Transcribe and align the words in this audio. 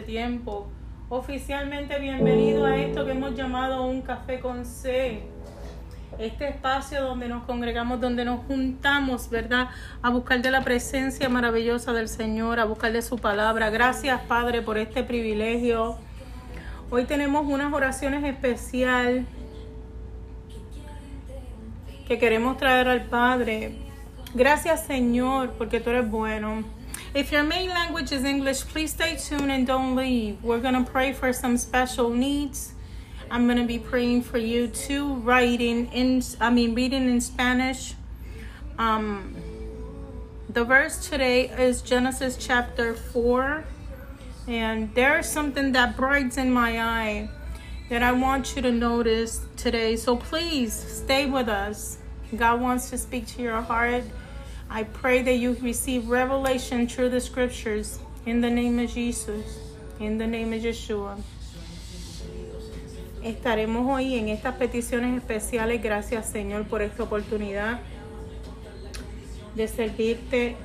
este 0.00 0.12
tiempo. 0.12 0.66
Oficialmente 1.10 1.98
bienvenido 1.98 2.64
a 2.64 2.76
esto 2.76 3.04
que 3.04 3.12
hemos 3.12 3.34
llamado 3.34 3.84
un 3.84 4.00
café 4.00 4.40
con 4.40 4.64
C. 4.64 5.22
Este 6.18 6.48
espacio 6.48 7.02
donde 7.02 7.28
nos 7.28 7.44
congregamos, 7.44 8.00
donde 8.00 8.24
nos 8.24 8.40
juntamos, 8.46 9.28
¿verdad? 9.28 9.68
A 10.00 10.10
buscar 10.10 10.40
de 10.40 10.50
la 10.50 10.62
presencia 10.62 11.28
maravillosa 11.28 11.92
del 11.92 12.08
Señor, 12.08 12.60
a 12.60 12.64
buscar 12.64 12.92
de 12.92 13.02
su 13.02 13.18
palabra. 13.18 13.68
Gracias 13.68 14.20
Padre 14.22 14.62
por 14.62 14.78
este 14.78 15.02
privilegio. 15.02 15.96
Hoy 16.90 17.04
tenemos 17.04 17.46
unas 17.46 17.72
oraciones 17.72 18.24
especial 18.24 19.26
que 22.08 22.18
queremos 22.18 22.56
traer 22.56 22.88
al 22.88 23.04
Padre. 23.04 23.76
Gracias 24.34 24.86
Señor 24.86 25.50
porque 25.58 25.80
tú 25.80 25.90
eres 25.90 26.10
bueno. 26.10 26.79
If 27.12 27.32
your 27.32 27.42
main 27.42 27.70
language 27.70 28.12
is 28.12 28.22
English, 28.22 28.60
please 28.60 28.92
stay 28.92 29.16
tuned 29.16 29.50
and 29.50 29.66
don't 29.66 29.96
leave. 29.96 30.40
We're 30.44 30.60
going 30.60 30.84
to 30.84 30.88
pray 30.88 31.12
for 31.12 31.32
some 31.32 31.56
special 31.56 32.10
needs. 32.10 32.72
I'm 33.32 33.46
going 33.46 33.58
to 33.58 33.64
be 33.64 33.80
praying 33.80 34.22
for 34.22 34.38
you 34.38 34.68
too, 34.68 35.14
writing 35.14 35.92
in, 35.92 36.22
I 36.40 36.50
mean, 36.50 36.72
reading 36.76 37.08
in 37.08 37.20
Spanish. 37.20 37.94
Um, 38.78 39.34
the 40.48 40.64
verse 40.64 41.08
today 41.08 41.48
is 41.48 41.82
Genesis 41.82 42.36
chapter 42.36 42.94
4. 42.94 43.64
And 44.46 44.94
there's 44.94 45.28
something 45.28 45.72
that 45.72 45.96
brights 45.96 46.36
in 46.36 46.52
my 46.52 46.80
eye 46.80 47.28
that 47.88 48.04
I 48.04 48.12
want 48.12 48.54
you 48.54 48.62
to 48.62 48.70
notice 48.70 49.40
today. 49.56 49.96
So 49.96 50.14
please 50.14 50.72
stay 50.72 51.26
with 51.26 51.48
us. 51.48 51.98
God 52.36 52.60
wants 52.60 52.88
to 52.90 52.98
speak 52.98 53.26
to 53.28 53.42
your 53.42 53.60
heart. 53.62 54.04
I 54.72 54.84
pray 54.84 55.22
that 55.22 55.34
you 55.34 55.56
receive 55.60 56.08
revelation 56.08 56.86
through 56.86 57.10
the 57.10 57.20
scriptures 57.20 57.98
in 58.24 58.40
the 58.40 58.48
name 58.48 58.78
of 58.78 58.88
Jesus, 58.88 59.58
in 59.98 60.16
the 60.16 60.26
name 60.26 60.52
of 60.52 60.62
Yeshua. 60.62 61.16
Estaremos 63.24 63.84
hoy 63.86 64.14
en 64.14 64.28
estas 64.28 64.54
peticiones 64.54 65.16
especiales. 65.20 65.82
Gracias, 65.82 66.30
Señor, 66.30 66.68
por 66.68 66.82
esta 66.82 67.02
oportunidad 67.02 67.80
de 69.56 69.66
servirte 69.66 70.56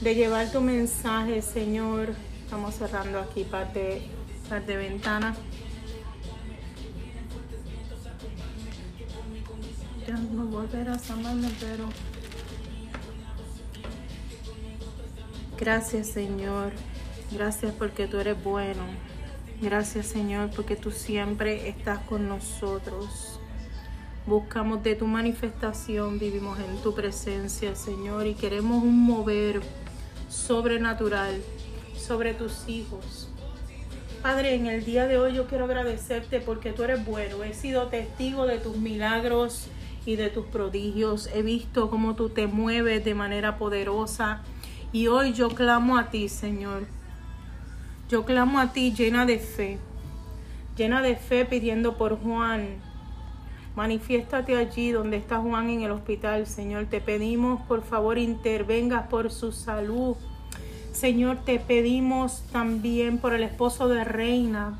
de 0.00 0.14
llevar 0.14 0.50
tu 0.50 0.62
mensaje, 0.62 1.42
Señor. 1.42 2.14
Estamos 2.42 2.74
cerrando 2.74 3.20
aquí 3.20 3.44
parte, 3.44 4.00
parte 4.48 4.72
de 4.72 4.88
ventana. 4.88 5.36
No 10.18 10.46
volverás 10.46 11.10
a 11.10 11.14
amarme, 11.14 11.48
pero 11.60 11.88
Gracias 15.60 16.06
Señor, 16.06 16.72
gracias 17.30 17.74
porque 17.74 18.06
tú 18.06 18.18
eres 18.18 18.42
bueno. 18.42 18.82
Gracias 19.60 20.06
Señor 20.06 20.48
porque 20.56 20.74
tú 20.74 20.90
siempre 20.90 21.68
estás 21.68 21.98
con 21.98 22.28
nosotros. 22.28 23.38
Buscamos 24.26 24.82
de 24.82 24.94
tu 24.94 25.06
manifestación, 25.06 26.18
vivimos 26.18 26.58
en 26.58 26.78
tu 26.82 26.94
presencia 26.94 27.76
Señor 27.76 28.26
y 28.26 28.34
queremos 28.34 28.82
un 28.82 28.98
mover 29.02 29.60
sobrenatural 30.30 31.42
sobre 31.94 32.32
tus 32.32 32.66
hijos. 32.66 33.28
Padre, 34.22 34.54
en 34.54 34.66
el 34.66 34.84
día 34.86 35.06
de 35.06 35.18
hoy 35.18 35.34
yo 35.34 35.46
quiero 35.46 35.66
agradecerte 35.66 36.40
porque 36.40 36.72
tú 36.72 36.84
eres 36.84 37.04
bueno. 37.04 37.44
He 37.44 37.52
sido 37.52 37.88
testigo 37.88 38.46
de 38.46 38.56
tus 38.56 38.78
milagros 38.78 39.66
y 40.06 40.16
de 40.16 40.30
tus 40.30 40.46
prodigios. 40.46 41.28
He 41.34 41.42
visto 41.42 41.90
cómo 41.90 42.14
tú 42.14 42.28
te 42.28 42.46
mueves 42.46 43.04
de 43.04 43.14
manera 43.14 43.58
poderosa 43.58 44.42
y 44.92 45.06
hoy 45.06 45.32
yo 45.32 45.50
clamo 45.50 45.96
a 45.98 46.10
ti, 46.10 46.28
Señor. 46.28 46.86
Yo 48.08 48.24
clamo 48.24 48.58
a 48.58 48.72
ti 48.72 48.92
llena 48.92 49.24
de 49.24 49.38
fe, 49.38 49.78
llena 50.76 51.00
de 51.00 51.16
fe 51.16 51.44
pidiendo 51.44 51.96
por 51.96 52.18
Juan. 52.18 52.78
Manifiéstate 53.76 54.56
allí 54.56 54.90
donde 54.90 55.16
está 55.16 55.38
Juan 55.38 55.70
en 55.70 55.82
el 55.82 55.92
hospital, 55.92 56.46
Señor. 56.46 56.86
Te 56.86 57.00
pedimos, 57.00 57.62
por 57.62 57.82
favor, 57.84 58.18
intervengas 58.18 59.06
por 59.06 59.30
su 59.30 59.52
salud. 59.52 60.16
Señor, 60.90 61.44
te 61.44 61.60
pedimos 61.60 62.42
también 62.50 63.18
por 63.18 63.32
el 63.32 63.44
esposo 63.44 63.88
de 63.88 64.02
Reina, 64.02 64.76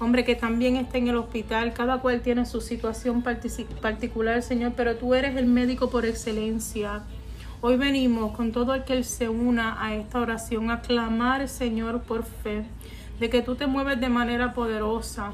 hombre 0.00 0.24
que 0.24 0.34
también 0.34 0.76
está 0.76 0.98
en 0.98 1.08
el 1.08 1.16
hospital. 1.16 1.72
Cada 1.72 1.98
cual 1.98 2.22
tiene 2.22 2.46
su 2.46 2.60
situación 2.60 3.22
particular, 3.22 4.42
Señor, 4.42 4.72
pero 4.76 4.96
tú 4.96 5.14
eres 5.14 5.36
el 5.36 5.46
médico 5.46 5.90
por 5.90 6.06
excelencia. 6.06 7.02
Hoy 7.60 7.76
venimos 7.76 8.34
con 8.34 8.52
todo 8.52 8.74
el 8.74 8.84
que 8.84 9.04
se 9.04 9.28
una 9.28 9.84
a 9.84 9.94
esta 9.94 10.18
oración 10.18 10.70
a 10.70 10.80
clamar, 10.80 11.46
Señor, 11.46 12.00
por 12.00 12.24
fe, 12.24 12.64
de 13.20 13.28
que 13.28 13.42
tú 13.42 13.54
te 13.54 13.66
mueves 13.66 14.00
de 14.00 14.08
manera 14.08 14.54
poderosa. 14.54 15.32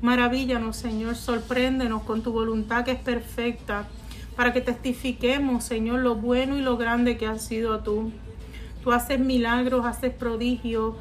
Maravíllanos, 0.00 0.76
Señor, 0.76 1.16
sorpréndenos 1.16 2.02
con 2.02 2.22
tu 2.22 2.32
voluntad 2.32 2.84
que 2.84 2.92
es 2.92 2.98
perfecta, 2.98 3.86
para 4.36 4.54
que 4.54 4.62
testifiquemos, 4.62 5.64
Señor, 5.64 6.00
lo 6.00 6.14
bueno 6.14 6.56
y 6.56 6.62
lo 6.62 6.78
grande 6.78 7.18
que 7.18 7.26
has 7.26 7.44
sido 7.44 7.80
tú. 7.80 8.10
Tú 8.82 8.92
haces 8.92 9.20
milagros, 9.20 9.84
haces 9.84 10.14
prodigios, 10.14 10.94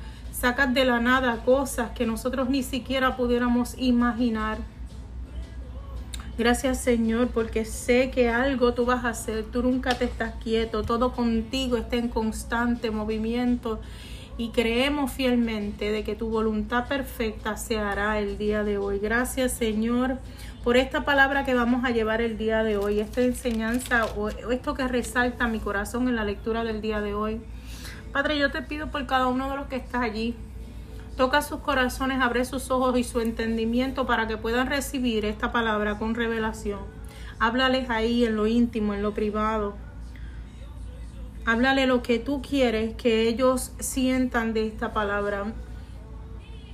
sacas 0.43 0.73
de 0.73 0.83
la 0.83 0.99
nada 0.99 1.37
cosas 1.45 1.91
que 1.91 2.05
nosotros 2.05 2.49
ni 2.49 2.63
siquiera 2.63 3.15
pudiéramos 3.15 3.75
imaginar. 3.77 4.57
Gracias 6.37 6.79
Señor, 6.79 7.29
porque 7.29 7.63
sé 7.63 8.11
que 8.11 8.27
algo 8.27 8.73
tú 8.73 8.83
vas 8.83 9.05
a 9.05 9.09
hacer, 9.11 9.45
tú 9.45 9.63
nunca 9.63 9.97
te 9.97 10.03
estás 10.03 10.33
quieto, 10.43 10.83
todo 10.83 11.13
contigo 11.13 11.77
está 11.77 11.95
en 11.95 12.09
constante 12.09 12.91
movimiento 12.91 13.79
y 14.37 14.49
creemos 14.49 15.13
fielmente 15.13 15.93
de 15.93 16.03
que 16.03 16.13
tu 16.13 16.27
voluntad 16.27 16.89
perfecta 16.89 17.55
se 17.55 17.79
hará 17.79 18.19
el 18.19 18.37
día 18.37 18.65
de 18.65 18.77
hoy. 18.77 18.99
Gracias 18.99 19.53
Señor 19.53 20.17
por 20.61 20.75
esta 20.75 21.05
palabra 21.05 21.45
que 21.45 21.53
vamos 21.53 21.85
a 21.85 21.91
llevar 21.91 22.19
el 22.19 22.37
día 22.37 22.65
de 22.65 22.75
hoy, 22.75 22.99
esta 22.99 23.21
enseñanza 23.21 24.07
o 24.17 24.27
esto 24.27 24.73
que 24.73 24.89
resalta 24.89 25.47
mi 25.47 25.59
corazón 25.59 26.09
en 26.09 26.17
la 26.17 26.25
lectura 26.25 26.65
del 26.65 26.81
día 26.81 26.99
de 26.99 27.13
hoy. 27.13 27.39
Padre, 28.13 28.37
yo 28.37 28.51
te 28.51 28.61
pido 28.61 28.91
por 28.91 29.05
cada 29.05 29.27
uno 29.27 29.49
de 29.49 29.57
los 29.57 29.67
que 29.67 29.75
está 29.75 30.01
allí, 30.01 30.37
Toca 31.17 31.43
sus 31.43 31.59
corazones, 31.59 32.21
abre 32.21 32.43
sus 32.43 32.71
ojos 32.71 32.97
y 32.97 33.03
su 33.03 33.19
entendimiento 33.19 34.07
para 34.07 34.27
que 34.27 34.37
puedan 34.37 34.65
recibir 34.65 35.25
esta 35.25 35.51
palabra 35.51 35.99
con 35.99 36.15
revelación. 36.15 36.79
Háblales 37.37 37.91
ahí 37.91 38.25
en 38.25 38.35
lo 38.35 38.47
íntimo, 38.47 38.95
en 38.95 39.03
lo 39.03 39.13
privado. 39.13 39.75
Háblale 41.45 41.85
lo 41.85 42.01
que 42.01 42.17
tú 42.17 42.41
quieres 42.41 42.95
que 42.95 43.27
ellos 43.27 43.73
sientan 43.79 44.53
de 44.53 44.65
esta 44.65 44.91
palabra. 44.91 45.53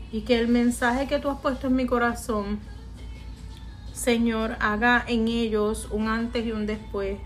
Y 0.09 0.21
que 0.21 0.39
el 0.39 0.47
mensaje 0.47 1.07
que 1.07 1.19
tú 1.19 1.29
has 1.29 1.39
puesto 1.39 1.67
en 1.67 1.75
mi 1.75 1.85
corazón, 1.85 2.59
Señor, 3.91 4.55
haga 4.61 5.03
en 5.05 5.27
ellos 5.27 5.89
un 5.91 6.07
antes 6.07 6.45
y 6.45 6.53
un 6.53 6.65
después. 6.65 7.19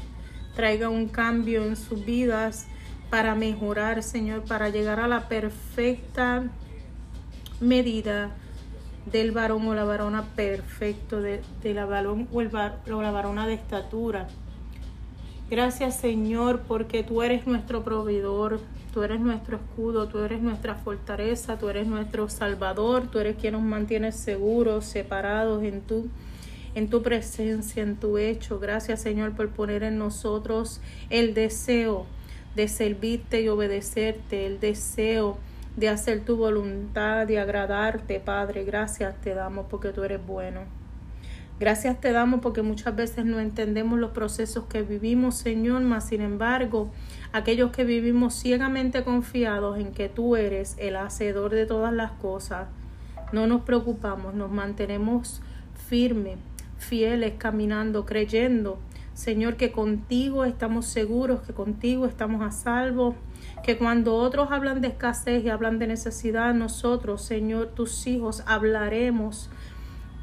Traiga 0.56 0.90
un 0.90 1.10
cambio 1.10 1.64
en 1.64 1.76
sus 1.76 2.04
vidas 2.04 2.68
para 3.14 3.36
mejorar, 3.36 4.02
Señor, 4.02 4.42
para 4.42 4.70
llegar 4.70 5.00
a 5.00 5.08
la 5.08 5.28
perfecta 5.30 6.46
medida 7.60 8.32
del 9.06 9.30
varón 9.30 9.68
o 9.68 9.76
la 9.76 9.84
varona 9.84 10.24
perfecto, 10.36 11.22
de, 11.22 11.44
la 11.64 11.86
varón 11.86 12.28
o, 12.34 12.42
el 12.42 12.50
o 12.56 13.02
la 13.04 13.12
varona 13.12 13.46
de 13.46 13.54
estatura. 13.54 14.26
Gracias 15.48 16.00
Señor 16.00 16.62
porque 16.68 17.04
tú 17.04 17.22
eres 17.22 17.46
nuestro 17.46 17.84
proveedor, 17.84 18.60
tú 18.92 19.04
eres 19.04 19.20
nuestro 19.20 19.58
escudo, 19.58 20.08
tú 20.08 20.18
eres 20.18 20.42
nuestra 20.42 20.74
fortaleza, 20.74 21.60
tú 21.60 21.70
eres 21.70 21.86
nuestro 21.86 22.30
salvador, 22.30 23.04
tú 23.12 23.20
eres 23.20 23.36
quien 23.36 23.54
nos 23.54 23.62
mantiene 23.62 24.12
seguros, 24.12 24.86
separados 24.86 25.62
en 25.62 25.82
tu, 25.82 26.08
en 26.74 26.90
tu 26.90 27.04
presencia, 27.04 27.84
en 27.84 27.96
tu 27.96 28.18
hecho. 28.18 28.58
Gracias 28.58 29.04
Señor 29.04 29.36
por 29.36 29.50
poner 29.50 29.84
en 29.84 30.00
nosotros 30.00 30.82
el 31.12 31.36
deseo 31.36 32.08
de 32.56 32.68
servirte 32.68 33.42
y 33.42 33.50
obedecerte, 33.50 34.46
el 34.46 34.60
deseo 34.60 35.38
de 35.76 35.90
hacer 35.90 36.24
tu 36.24 36.38
voluntad, 36.38 37.26
de 37.26 37.40
agradarte, 37.40 38.20
Padre. 38.20 38.64
Gracias 38.64 39.20
te 39.22 39.34
damos 39.34 39.66
porque 39.70 39.90
tú 39.90 40.04
eres 40.04 40.26
bueno. 40.26 40.62
Gracias 41.60 42.02
te 42.02 42.12
damos 42.12 42.42
porque 42.42 42.62
muchas 42.62 42.96
veces 42.96 43.26
no 43.26 43.40
entendemos 43.40 44.00
los 44.00 44.12
procesos 44.12 44.66
que 44.66 44.82
vivimos, 44.82 45.36
Señor, 45.36 45.82
mas 45.82 46.08
sin 46.08 46.22
embargo, 46.22 46.92
aquellos 47.32 47.72
que 47.72 47.84
vivimos 47.84 48.34
ciegamente 48.34 49.04
confiados 49.04 49.80
en 49.80 49.94
que 49.94 50.10
tú 50.10 50.36
eres 50.36 50.76
el 50.78 50.96
hacedor 50.96 51.52
de 51.52 51.66
todas 51.66 51.94
las 51.94 52.12
cosas, 52.12 52.68
no 53.32 53.48
nos 53.48 53.62
preocupamos, 53.62 54.34
nos 54.34 54.52
mantenemos 54.52 55.42
firmes, 55.88 56.38
fieles, 56.78 57.34
caminando, 57.38 58.06
creyendo, 58.06 58.80
Señor, 59.14 59.58
que 59.58 59.72
contigo 59.72 60.44
estamos 60.44 60.86
seguros, 60.88 61.42
que 61.42 61.54
contigo 61.54 62.06
estamos 62.06 62.42
a 62.42 62.52
salvo 62.52 63.16
que 63.64 63.78
cuando 63.78 64.16
otros 64.16 64.52
hablan 64.52 64.82
de 64.82 64.90
escasez 64.90 65.44
y 65.46 65.50
hablan 65.50 65.80
de 65.80 65.88
necesidad, 65.88 66.54
nosotros, 66.54 67.22
Señor, 67.22 67.68
tus 67.68 68.08
hijos, 68.08 68.44
hablaremos 68.46 69.50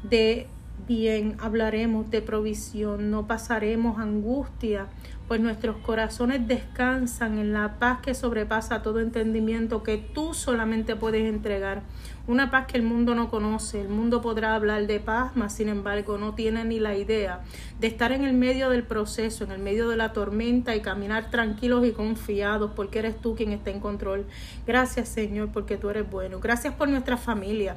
de 0.03 0.47
bien, 0.87 1.37
hablaremos 1.39 2.09
de 2.09 2.21
provisión, 2.21 3.11
no 3.11 3.27
pasaremos 3.27 3.99
angustia, 3.99 4.87
pues 5.27 5.39
nuestros 5.39 5.77
corazones 5.77 6.47
descansan 6.47 7.37
en 7.39 7.53
la 7.53 7.79
paz 7.79 7.99
que 8.01 8.13
sobrepasa 8.13 8.81
todo 8.81 8.99
entendimiento 8.99 9.83
que 9.83 9.97
tú 9.97 10.33
solamente 10.33 10.95
puedes 10.95 11.23
entregar. 11.27 11.83
Una 12.31 12.49
paz 12.49 12.65
que 12.65 12.77
el 12.77 12.83
mundo 12.83 13.13
no 13.13 13.29
conoce. 13.29 13.81
El 13.81 13.89
mundo 13.89 14.21
podrá 14.21 14.55
hablar 14.55 14.87
de 14.87 15.01
paz, 15.01 15.33
mas 15.35 15.51
sin 15.51 15.67
embargo 15.67 16.17
no 16.17 16.33
tiene 16.33 16.63
ni 16.63 16.79
la 16.79 16.95
idea 16.95 17.41
de 17.81 17.87
estar 17.87 18.13
en 18.13 18.23
el 18.23 18.31
medio 18.31 18.69
del 18.69 18.83
proceso, 18.83 19.43
en 19.43 19.51
el 19.51 19.59
medio 19.59 19.89
de 19.89 19.97
la 19.97 20.13
tormenta 20.13 20.73
y 20.73 20.79
caminar 20.79 21.29
tranquilos 21.29 21.85
y 21.85 21.91
confiados 21.91 22.71
porque 22.73 22.99
eres 22.99 23.19
tú 23.19 23.35
quien 23.35 23.51
está 23.51 23.69
en 23.69 23.81
control. 23.81 24.25
Gracias 24.65 25.09
Señor 25.09 25.49
porque 25.51 25.75
tú 25.75 25.89
eres 25.89 26.09
bueno. 26.09 26.39
Gracias 26.39 26.73
por 26.73 26.87
nuestra 26.87 27.17
familia. 27.17 27.75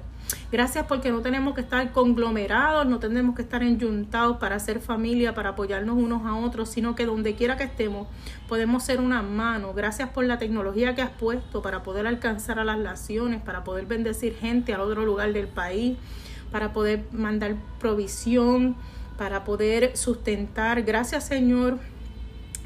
Gracias 0.50 0.87
porque 0.87 1.11
no 1.11 1.20
tenemos 1.20 1.54
que 1.54 1.61
estar 1.61 1.90
conglomerados, 1.92 2.87
no 2.87 2.99
tenemos 2.99 3.34
que 3.34 3.42
estar 3.42 3.62
enyuntados 3.62 4.38
para 4.38 4.56
hacer 4.56 4.80
familia, 4.80 5.34
para 5.34 5.50
apoyarnos 5.50 5.96
unos 5.96 6.25
a 6.25 6.34
otros, 6.37 6.70
sino 6.70 6.94
que 6.94 7.06
donde 7.06 7.34
quiera 7.34 7.56
que 7.56 7.64
estemos 7.64 8.06
podemos 8.49 8.84
ser 8.84 9.00
una 9.00 9.23
mano. 9.23 9.73
Gracias 9.73 10.11
por 10.11 10.25
la 10.25 10.38
tecnología 10.38 10.94
que 10.94 11.02
has 11.02 11.11
puesto 11.11 11.62
para 11.62 11.82
poder 11.82 12.06
alcanzar 12.06 12.58
a 12.58 12.64
las 12.64 12.78
naciones, 12.78 13.42
para 13.42 13.64
poder 13.64 13.87
bendecir 13.87 14.37
gente 14.44 14.72
al 14.74 14.80
otro 14.80 15.04
lugar 15.04 15.32
del 15.32 15.48
país, 15.48 15.96
para 16.50 16.72
poder 16.72 17.04
mandar 17.12 17.56
provisión, 17.80 18.76
para 19.18 19.44
poder 19.44 19.96
sustentar. 19.96 20.82
Gracias 20.82 21.26
Señor. 21.26 21.78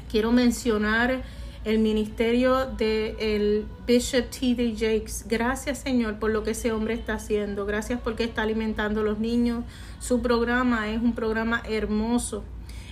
Quiero 0.09 0.31
mencionar 0.31 1.23
el 1.65 1.79
ministerio 1.79 2.65
del 2.65 3.15
el 3.19 3.65
Bishop 3.85 4.29
T.D. 4.29 4.75
Jakes. 4.77 5.25
Gracias, 5.27 5.79
Señor, 5.79 6.17
por 6.17 6.31
lo 6.31 6.43
que 6.43 6.51
ese 6.51 6.71
hombre 6.71 6.93
está 6.93 7.15
haciendo. 7.15 7.65
Gracias 7.65 7.99
porque 8.01 8.23
está 8.23 8.43
alimentando 8.43 9.01
a 9.01 9.03
los 9.03 9.19
niños. 9.19 9.63
Su 9.99 10.21
programa 10.21 10.89
es 10.89 11.01
un 11.01 11.13
programa 11.13 11.61
hermoso. 11.67 12.43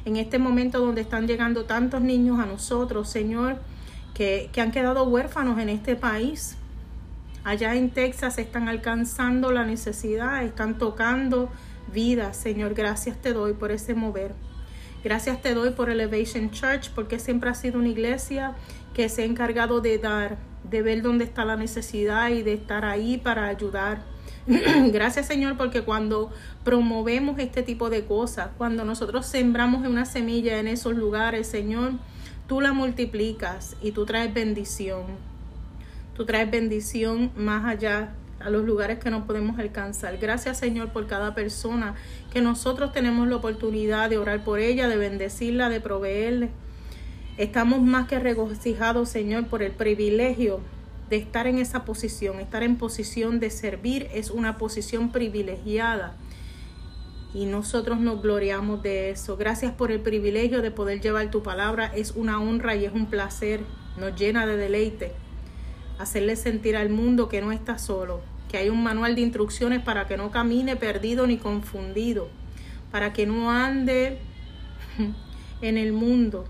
En 0.05 0.17
este 0.17 0.37
momento 0.37 0.79
donde 0.79 1.01
están 1.01 1.27
llegando 1.27 1.65
tantos 1.65 2.01
niños 2.01 2.39
a 2.39 2.45
nosotros, 2.45 3.09
Señor, 3.09 3.57
que, 4.13 4.49
que 4.51 4.61
han 4.61 4.71
quedado 4.71 5.03
huérfanos 5.03 5.59
en 5.59 5.69
este 5.69 5.95
país. 5.95 6.56
Allá 7.47 7.75
en 7.75 7.91
Texas 7.91 8.39
están 8.39 8.67
alcanzando 8.67 9.53
la 9.53 9.63
necesidad, 9.63 10.43
están 10.43 10.77
tocando 10.77 11.49
vidas. 11.93 12.35
Señor, 12.35 12.73
gracias 12.73 13.21
te 13.21 13.31
doy 13.31 13.53
por 13.53 13.71
ese 13.71 13.93
mover. 13.93 14.33
Gracias 15.01 15.41
te 15.41 15.53
doy 15.53 15.69
por 15.69 15.89
Elevation 15.89 16.51
Church 16.51 16.91
porque 16.93 17.19
siempre 17.19 17.49
ha 17.49 17.53
sido 17.53 17.79
una 17.79 17.87
iglesia 17.87 18.55
que 18.93 19.07
se 19.07 19.21
ha 19.21 19.25
encargado 19.25 19.79
de 19.79 19.97
dar, 19.97 20.37
de 20.69 20.81
ver 20.81 21.01
dónde 21.01 21.23
está 21.23 21.45
la 21.45 21.55
necesidad 21.55 22.31
y 22.31 22.43
de 22.43 22.51
estar 22.51 22.83
ahí 22.83 23.17
para 23.17 23.47
ayudar. 23.47 24.03
Gracias 24.91 25.27
Señor 25.27 25.55
porque 25.55 25.83
cuando 25.83 26.33
promovemos 26.65 27.39
este 27.39 27.63
tipo 27.63 27.89
de 27.89 28.03
cosas, 28.03 28.49
cuando 28.57 28.83
nosotros 28.83 29.25
sembramos 29.25 29.87
una 29.87 30.03
semilla 30.03 30.59
en 30.59 30.67
esos 30.67 30.97
lugares, 30.97 31.47
Señor, 31.47 31.93
tú 32.45 32.59
la 32.59 32.73
multiplicas 32.73 33.77
y 33.81 33.93
tú 33.93 34.05
traes 34.05 34.33
bendición. 34.33 35.36
Tú 36.17 36.25
traes 36.25 36.49
bendición 36.49 37.31
más 37.35 37.63
allá 37.65 38.15
a 38.39 38.49
los 38.49 38.65
lugares 38.65 38.97
que 38.97 39.11
no 39.11 39.27
podemos 39.27 39.59
alcanzar. 39.59 40.17
Gracias 40.17 40.57
Señor 40.57 40.89
por 40.89 41.05
cada 41.05 41.35
persona 41.35 41.93
que 42.33 42.41
nosotros 42.41 42.91
tenemos 42.91 43.27
la 43.27 43.35
oportunidad 43.35 44.09
de 44.09 44.17
orar 44.17 44.43
por 44.43 44.59
ella, 44.59 44.87
de 44.87 44.97
bendecirla, 44.97 45.69
de 45.69 45.79
proveerle. 45.79 46.49
Estamos 47.37 47.83
más 47.83 48.07
que 48.07 48.17
regocijados 48.17 49.09
Señor 49.09 49.45
por 49.45 49.61
el 49.61 49.73
privilegio 49.73 50.59
de 51.11 51.17
estar 51.17 51.45
en 51.45 51.59
esa 51.59 51.85
posición. 51.85 52.39
Estar 52.39 52.63
en 52.63 52.77
posición 52.77 53.39
de 53.39 53.51
servir 53.51 54.07
es 54.11 54.31
una 54.31 54.57
posición 54.57 55.11
privilegiada. 55.11 56.15
Y 57.31 57.45
nosotros 57.45 57.99
nos 57.99 58.23
gloriamos 58.23 58.81
de 58.81 59.11
eso. 59.11 59.37
Gracias 59.37 59.71
por 59.71 59.91
el 59.91 59.99
privilegio 59.99 60.63
de 60.63 60.71
poder 60.71 60.99
llevar 60.99 61.29
tu 61.29 61.43
palabra. 61.43 61.91
Es 61.95 62.13
una 62.15 62.41
honra 62.41 62.75
y 62.75 62.85
es 62.85 62.93
un 62.93 63.05
placer. 63.05 63.59
Nos 63.99 64.19
llena 64.19 64.47
de 64.47 64.57
deleite 64.57 65.26
hacerle 65.99 66.35
sentir 66.35 66.75
al 66.75 66.89
mundo 66.89 67.29
que 67.29 67.41
no 67.41 67.51
está 67.51 67.77
solo, 67.77 68.21
que 68.49 68.57
hay 68.57 68.69
un 68.69 68.83
manual 68.83 69.15
de 69.15 69.21
instrucciones 69.21 69.81
para 69.81 70.07
que 70.07 70.17
no 70.17 70.31
camine 70.31 70.75
perdido 70.75 71.27
ni 71.27 71.37
confundido, 71.37 72.29
para 72.91 73.13
que 73.13 73.25
no 73.25 73.51
ande 73.51 74.19
en 75.61 75.77
el 75.77 75.93
mundo 75.93 76.45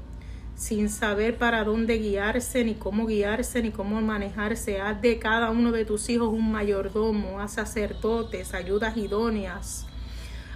sin 0.58 0.89
saber 0.89 1.38
para 1.38 1.63
dónde 1.63 2.00
guiarse, 2.00 2.66
ni 2.66 2.74
cómo 2.74 3.06
guiarse, 3.06 3.62
ni 3.62 3.70
cómo 3.70 4.01
manejarse. 4.01 4.82
Haz 4.82 5.00
de 5.01 5.20
cada 5.20 5.51
uno 5.51 5.72
de 5.72 5.86
tus 5.86 6.10
hijos 6.10 6.30
un 6.30 6.51
mayordomo, 6.51 7.39
a 7.39 7.48
sacerdotes, 7.48 8.56
ayudas 8.56 8.98
idóneas, 8.98 9.86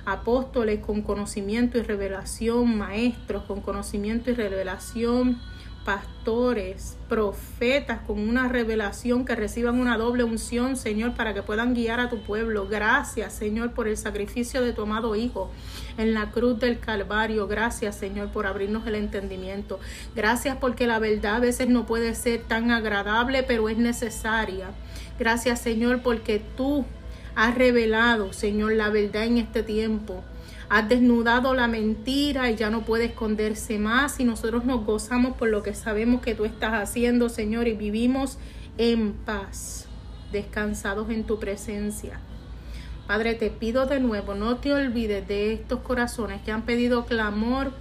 apóstoles 0.06 0.80
con 0.80 1.04
conocimiento 1.04 1.78
y 1.78 1.84
revelación, 1.84 2.80
maestros 2.80 3.44
con 3.44 3.62
conocimiento 3.62 4.32
y 4.32 4.34
revelación, 4.34 5.40
pastores, 5.86 6.98
profetas 7.10 8.02
con 8.02 8.20
una 8.20 8.48
revelación 8.48 9.26
que 9.26 9.36
reciban 9.36 9.80
una 9.80 9.98
doble 9.98 10.24
unción, 10.24 10.78
Señor, 10.78 11.16
para 11.16 11.34
que 11.34 11.42
puedan 11.42 11.74
guiar 11.74 12.00
a 12.00 12.10
tu 12.10 12.22
pueblo. 12.22 12.68
Gracias, 12.68 13.34
Señor, 13.34 13.72
por 13.72 13.88
el 13.88 13.98
sacrificio 13.98 14.62
de 14.62 14.74
tu 14.74 14.84
amado 14.84 15.16
Hijo 15.16 15.52
en 15.98 16.14
la 16.14 16.32
cruz 16.32 16.60
del 16.60 16.80
Calvario. 16.80 17.48
Gracias, 17.48 17.96
Señor, 17.98 18.30
por 18.30 18.46
abrirnos 18.46 18.86
el 18.86 18.96
entendimiento. 18.96 19.80
Gracias 20.16 20.58
porque 20.58 20.88
la 20.88 21.00
verdad 21.00 21.36
a 21.36 21.40
veces 21.40 21.68
no 21.68 21.86
puede 21.86 22.14
ser 22.16 22.42
tan 22.42 22.72
agradable, 22.72 23.44
pero 23.44 23.68
es 23.68 23.78
necesaria. 23.78 24.70
Gracias, 25.18 25.62
Señor, 25.62 26.02
porque 26.02 26.42
tú 26.56 26.86
has 27.36 27.56
revelado, 27.56 28.34
Señor, 28.34 28.74
la 28.74 28.90
verdad 28.90 29.24
en 29.24 29.38
este 29.38 29.64
tiempo. 29.64 30.24
Has 30.74 30.88
desnudado 30.88 31.54
la 31.54 31.68
mentira 31.68 32.50
y 32.50 32.56
ya 32.56 32.70
no 32.70 32.84
puede 32.84 33.04
esconderse 33.04 33.78
más 33.78 34.22
y 34.22 34.24
nosotros 34.24 34.64
nos 34.64 34.86
gozamos 34.86 35.36
por 35.36 35.50
lo 35.50 35.64
que 35.64 35.74
sabemos 35.74 36.22
que 36.22 36.34
tú 36.34 36.46
estás 36.46 36.72
haciendo, 36.76 37.28
Señor, 37.28 37.68
y 37.68 37.74
vivimos 37.74 38.38
en 38.78 39.12
paz, 39.12 39.90
descansados 40.32 41.10
en 41.10 41.26
tu 41.26 41.42
presencia. 41.42 42.22
Padre, 43.06 43.34
te 43.34 43.50
pido 43.50 43.86
de 43.86 44.00
nuevo, 44.00 44.34
no 44.34 44.60
te 44.60 44.74
olvides 44.74 45.28
de 45.28 45.52
estos 45.52 45.82
corazones 45.82 46.42
que 46.42 46.54
han 46.54 46.62
pedido 46.62 47.06
clamor 47.06 47.74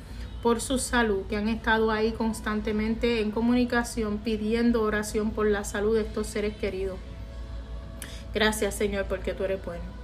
por 0.42 0.60
su 0.60 0.80
salud, 0.80 1.22
que 1.28 1.36
han 1.36 1.46
estado 1.46 1.92
ahí 1.92 2.10
constantemente 2.10 3.20
en 3.20 3.30
comunicación 3.30 4.18
pidiendo 4.18 4.82
oración 4.82 5.30
por 5.30 5.46
la 5.46 5.62
salud 5.62 5.94
de 5.94 6.00
estos 6.00 6.26
seres 6.26 6.56
queridos. 6.56 6.98
Gracias, 8.34 8.74
Señor, 8.74 9.06
porque 9.08 9.32
tú 9.32 9.44
eres 9.44 9.64
bueno. 9.64 9.99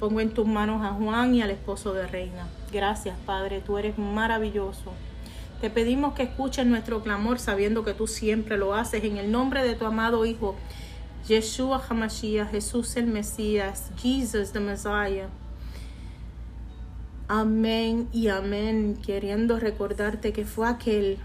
Pongo 0.00 0.20
en 0.20 0.30
tus 0.30 0.46
manos 0.46 0.82
a 0.82 0.94
Juan 0.94 1.34
y 1.34 1.42
al 1.42 1.50
esposo 1.50 1.92
de 1.92 2.06
Reina. 2.06 2.48
Gracias, 2.72 3.16
Padre, 3.26 3.60
tú 3.60 3.76
eres 3.76 3.98
maravilloso. 3.98 4.92
Te 5.60 5.68
pedimos 5.68 6.14
que 6.14 6.22
escuches 6.22 6.64
nuestro 6.64 7.02
clamor 7.02 7.38
sabiendo 7.38 7.84
que 7.84 7.92
tú 7.92 8.06
siempre 8.06 8.56
lo 8.56 8.74
haces 8.74 9.04
en 9.04 9.18
el 9.18 9.30
nombre 9.30 9.62
de 9.62 9.74
tu 9.74 9.84
amado 9.84 10.24
Hijo, 10.24 10.56
Yeshua 11.28 11.82
HaMashiach, 11.86 12.50
Jesús 12.50 12.96
el 12.96 13.08
Mesías, 13.08 13.90
Jesus 13.98 14.52
the 14.52 14.60
Messiah. 14.60 15.28
Amén 17.28 18.08
y 18.10 18.28
amén, 18.28 18.98
queriendo 19.04 19.60
recordarte 19.60 20.32
que 20.32 20.46
fue 20.46 20.66
aquel 20.66 21.18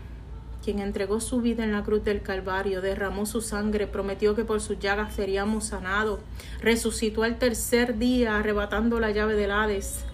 quien 0.65 0.79
entregó 0.79 1.19
su 1.19 1.41
vida 1.41 1.63
en 1.63 1.71
la 1.71 1.83
cruz 1.83 2.03
del 2.03 2.23
Calvario, 2.23 2.81
derramó 2.81 3.27
su 3.27 3.39
sangre, 3.39 3.85
prometió 3.85 4.33
que 4.33 4.45
por 4.45 4.61
sus 4.61 4.79
llagas 4.79 5.13
seríamos 5.13 5.65
sanados, 5.65 6.21
resucitó 6.59 7.21
al 7.21 7.37
tercer 7.37 7.99
día 7.99 8.39
arrebatando 8.39 8.99
la 8.99 9.11
llave 9.11 9.35
del 9.35 9.51
Hades, 9.51 10.05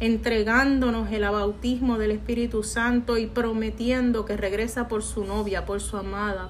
entregándonos 0.00 1.12
el 1.12 1.24
bautismo 1.24 1.98
del 1.98 2.12
Espíritu 2.12 2.62
Santo 2.62 3.18
y 3.18 3.26
prometiendo 3.26 4.24
que 4.24 4.38
regresa 4.38 4.88
por 4.88 5.02
su 5.02 5.26
novia, 5.26 5.66
por 5.66 5.82
su 5.82 5.98
amada, 5.98 6.48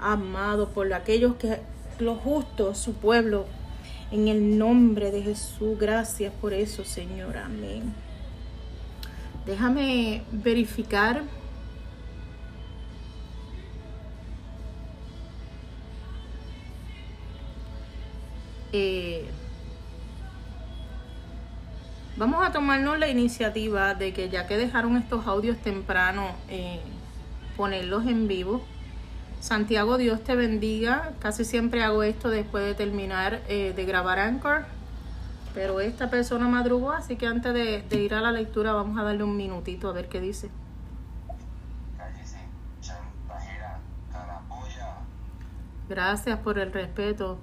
amado 0.00 0.70
por 0.70 0.92
aquellos 0.92 1.36
que 1.36 1.60
los 2.00 2.18
justos, 2.18 2.78
su 2.78 2.94
pueblo, 2.94 3.46
en 4.10 4.26
el 4.26 4.58
nombre 4.58 5.12
de 5.12 5.22
Jesús, 5.22 5.78
gracias 5.78 6.32
por 6.40 6.52
eso, 6.52 6.84
Señor, 6.84 7.36
amén. 7.36 7.94
Déjame 9.46 10.24
verificar 10.32 11.22
Eh, 18.72 19.26
vamos 22.16 22.46
a 22.46 22.52
tomarnos 22.52 22.98
la 22.98 23.08
iniciativa 23.08 23.94
de 23.94 24.12
que 24.12 24.28
ya 24.28 24.46
que 24.46 24.56
dejaron 24.56 24.96
estos 24.96 25.26
audios 25.26 25.56
temprano, 25.58 26.32
eh, 26.48 26.80
ponerlos 27.56 28.06
en 28.06 28.28
vivo. 28.28 28.62
Santiago, 29.40 29.98
Dios 29.98 30.22
te 30.24 30.34
bendiga. 30.34 31.12
Casi 31.20 31.44
siempre 31.44 31.82
hago 31.82 32.02
esto 32.02 32.28
después 32.28 32.64
de 32.64 32.74
terminar 32.74 33.40
eh, 33.48 33.72
de 33.74 33.84
grabar 33.84 34.18
Anchor. 34.18 34.64
Pero 35.54 35.80
esta 35.80 36.10
persona 36.10 36.46
madrugó, 36.48 36.92
así 36.92 37.16
que 37.16 37.26
antes 37.26 37.54
de, 37.54 37.84
ir 37.96 38.14
a 38.14 38.20
la 38.20 38.32
lectura 38.32 38.72
vamos 38.72 38.98
a 38.98 39.02
darle 39.02 39.24
un 39.24 39.36
minutito 39.36 39.88
a 39.88 39.92
ver 39.92 40.08
qué 40.08 40.20
dice. 40.20 40.50
Gracias 45.88 46.38
por 46.40 46.58
el 46.58 46.70
respeto. 46.70 47.38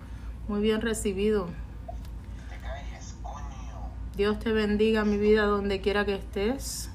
Muy 0.47 0.61
bien 0.61 0.81
recibido. 0.81 1.47
Dios 4.15 4.37
te 4.39 4.53
bendiga 4.53 5.03
mi 5.03 5.17
vida 5.17 5.45
donde 5.45 5.81
quiera 5.81 6.05
que 6.05 6.13
estés. 6.13 6.91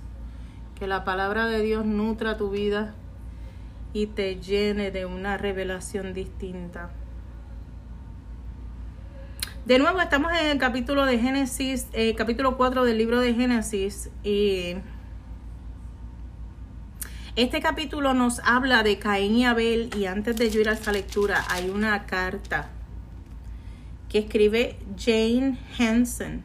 Que 0.78 0.87
la 0.87 1.04
palabra 1.04 1.47
de 1.47 1.61
Dios 1.61 1.85
nutra 1.85 2.37
tu 2.37 2.50
vida 2.50 2.95
y 3.92 4.07
te 4.07 4.37
llene 4.37 4.92
de 4.92 5.04
una 5.04 5.37
revelación 5.37 6.14
distinta. 6.14 6.90
De 9.66 9.80
nuevo 9.80 10.00
estamos 10.00 10.33
en 10.33 10.47
el 10.47 10.59
capítulo 10.59 11.04
de 11.04 11.19
Génesis, 11.19 11.88
eh, 11.92 12.14
capítulo 12.14 12.57
4 12.57 12.85
del 12.85 12.99
libro 12.99 13.19
de 13.19 13.35
Génesis 13.35 14.11
y 14.23 14.76
este 17.35 17.61
capítulo 17.61 18.14
nos 18.14 18.40
habla 18.45 18.85
de 18.85 18.99
Caín 18.99 19.37
y 19.37 19.45
Abel 19.45 19.90
y 19.97 20.07
antes 20.07 20.37
de 20.37 20.50
yo 20.50 20.61
ir 20.61 20.69
a 20.69 20.73
esta 20.73 20.92
lectura 20.92 21.45
hay 21.50 21.69
una 21.69 22.07
carta 22.07 22.71
que 24.11 24.19
escribe 24.19 24.76
Jane 24.99 25.57
Hansen. 25.79 26.43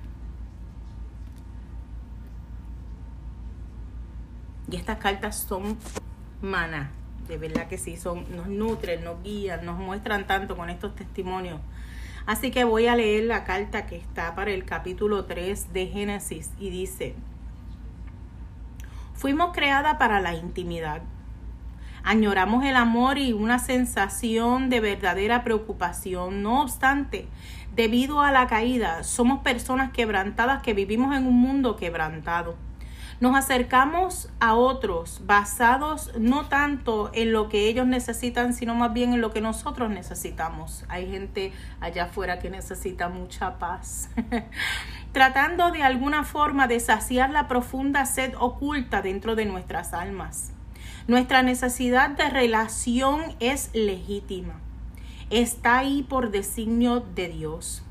Y 4.71 4.77
estas 4.77 4.99
cartas 4.99 5.35
son 5.35 5.77
mana, 6.41 6.91
de 7.27 7.37
verdad 7.37 7.67
que 7.67 7.77
sí, 7.77 7.97
son, 7.97 8.25
nos 8.35 8.47
nutren, 8.47 9.03
nos 9.03 9.21
guían, 9.23 9.65
nos 9.65 9.77
muestran 9.79 10.27
tanto 10.27 10.55
con 10.55 10.69
estos 10.69 10.95
testimonios. 10.95 11.59
Así 12.25 12.51
que 12.51 12.63
voy 12.63 12.87
a 12.87 12.95
leer 12.95 13.25
la 13.25 13.43
carta 13.43 13.85
que 13.85 13.97
está 13.97 14.35
para 14.35 14.51
el 14.51 14.65
capítulo 14.65 15.25
3 15.25 15.73
de 15.73 15.87
Génesis 15.87 16.51
y 16.59 16.69
dice, 16.69 17.15
fuimos 19.13 19.53
creadas 19.53 19.97
para 19.97 20.19
la 20.21 20.33
intimidad. 20.35 21.01
Añoramos 22.07 22.63
el 22.63 22.75
amor 22.75 23.17
y 23.17 23.33
una 23.33 23.57
sensación 23.57 24.69
de 24.69 24.79
verdadera 24.79 25.43
preocupación. 25.43 26.43
No 26.43 26.61
obstante, 26.61 27.27
debido 27.75 28.21
a 28.21 28.31
la 28.31 28.45
caída, 28.45 29.03
somos 29.03 29.39
personas 29.39 29.91
quebrantadas 29.91 30.61
que 30.61 30.75
vivimos 30.75 31.17
en 31.17 31.25
un 31.25 31.33
mundo 31.33 31.77
quebrantado. 31.77 32.57
Nos 33.19 33.35
acercamos 33.35 34.29
a 34.39 34.53
otros 34.53 35.21
basados 35.25 36.11
no 36.19 36.45
tanto 36.45 37.09
en 37.15 37.31
lo 37.31 37.49
que 37.49 37.67
ellos 37.67 37.87
necesitan, 37.87 38.53
sino 38.53 38.75
más 38.75 38.93
bien 38.93 39.13
en 39.13 39.21
lo 39.21 39.31
que 39.31 39.41
nosotros 39.41 39.89
necesitamos. 39.89 40.85
Hay 40.89 41.09
gente 41.09 41.53
allá 41.81 42.03
afuera 42.03 42.37
que 42.37 42.51
necesita 42.51 43.09
mucha 43.09 43.57
paz. 43.57 44.11
tratando 45.11 45.71
de 45.71 45.81
alguna 45.81 46.23
forma 46.23 46.67
de 46.67 46.79
saciar 46.79 47.31
la 47.31 47.47
profunda 47.47 48.05
sed 48.05 48.33
oculta 48.37 49.01
dentro 49.01 49.35
de 49.35 49.45
nuestras 49.45 49.93
almas. 49.93 50.54
Nuestra 51.07 51.43
necesidad 51.43 52.09
de 52.09 52.29
relación 52.29 53.35
es 53.39 53.69
legítima. 53.73 54.59
Está 55.29 55.77
ahí 55.77 56.01
por 56.01 56.31
designio 56.31 57.01
de 57.01 57.27
Dios. 57.27 57.83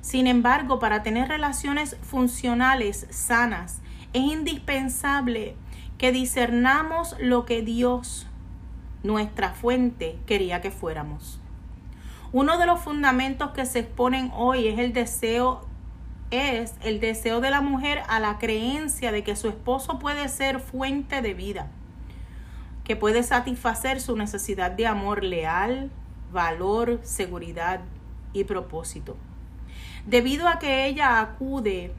Sin 0.00 0.26
embargo, 0.26 0.80
para 0.80 1.04
tener 1.04 1.28
relaciones 1.28 1.96
funcionales 2.02 3.06
sanas, 3.10 3.80
es 4.12 4.22
indispensable 4.22 5.54
que 5.96 6.10
discernamos 6.10 7.14
lo 7.20 7.46
que 7.46 7.62
Dios, 7.62 8.26
nuestra 9.04 9.50
fuente, 9.50 10.18
quería 10.26 10.60
que 10.60 10.72
fuéramos. 10.72 11.40
Uno 12.32 12.58
de 12.58 12.66
los 12.66 12.80
fundamentos 12.80 13.52
que 13.52 13.64
se 13.64 13.78
exponen 13.80 14.32
hoy 14.34 14.66
es 14.66 14.78
el 14.80 14.92
deseo 14.92 15.64
es 16.32 16.74
el 16.82 16.98
deseo 16.98 17.40
de 17.40 17.50
la 17.50 17.60
mujer 17.60 18.02
a 18.08 18.18
la 18.18 18.38
creencia 18.38 19.12
de 19.12 19.22
que 19.22 19.36
su 19.36 19.48
esposo 19.48 20.00
puede 20.00 20.28
ser 20.28 20.58
fuente 20.58 21.22
de 21.22 21.34
vida, 21.34 21.70
que 22.86 22.96
puede 22.96 23.22
satisfacer 23.22 24.00
su 24.00 24.16
necesidad 24.16 24.70
de 24.70 24.86
amor 24.86 25.24
leal, 25.24 25.90
valor, 26.32 27.00
seguridad 27.02 27.80
y 28.32 28.44
propósito. 28.44 29.16
Debido 30.06 30.48
a 30.48 30.58
que 30.58 30.86
ella 30.86 31.20
acude 31.20 31.92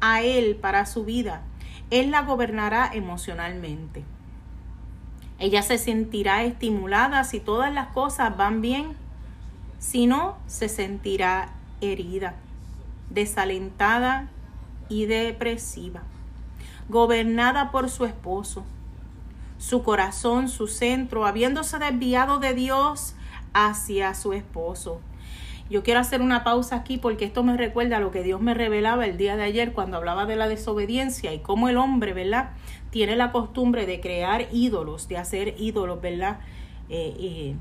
a 0.00 0.22
él 0.22 0.56
para 0.56 0.86
su 0.86 1.04
vida, 1.04 1.42
él 1.90 2.10
la 2.10 2.22
gobernará 2.22 2.90
emocionalmente. 2.92 4.04
Ella 5.38 5.62
se 5.62 5.76
sentirá 5.76 6.44
estimulada 6.44 7.24
si 7.24 7.38
todas 7.38 7.72
las 7.72 7.88
cosas 7.88 8.36
van 8.36 8.62
bien, 8.62 8.96
si 9.78 10.06
no, 10.06 10.38
se 10.46 10.68
sentirá 10.68 11.50
herida 11.80 12.36
desalentada 13.12 14.28
y 14.88 15.06
depresiva, 15.06 16.02
gobernada 16.88 17.70
por 17.70 17.90
su 17.90 18.04
esposo, 18.04 18.64
su 19.62 19.84
corazón, 19.84 20.48
su 20.48 20.66
centro, 20.66 21.24
habiéndose 21.24 21.78
desviado 21.78 22.40
de 22.40 22.52
Dios 22.52 23.14
hacia 23.54 24.12
su 24.14 24.32
esposo. 24.32 25.00
Yo 25.70 25.84
quiero 25.84 26.00
hacer 26.00 26.20
una 26.20 26.42
pausa 26.42 26.74
aquí 26.74 26.98
porque 26.98 27.24
esto 27.24 27.44
me 27.44 27.56
recuerda 27.56 27.98
a 27.98 28.00
lo 28.00 28.10
que 28.10 28.24
Dios 28.24 28.40
me 28.40 28.54
revelaba 28.54 29.06
el 29.06 29.16
día 29.16 29.36
de 29.36 29.44
ayer 29.44 29.72
cuando 29.72 29.98
hablaba 29.98 30.26
de 30.26 30.34
la 30.34 30.48
desobediencia 30.48 31.32
y 31.32 31.38
cómo 31.38 31.68
el 31.68 31.76
hombre, 31.76 32.12
¿verdad? 32.12 32.50
Tiene 32.90 33.14
la 33.14 33.30
costumbre 33.30 33.86
de 33.86 34.00
crear 34.00 34.48
ídolos, 34.50 35.06
de 35.06 35.18
hacer 35.18 35.54
ídolos, 35.56 36.02
¿verdad? 36.02 36.40
Eh, 36.88 37.14
eh, 37.20 37.54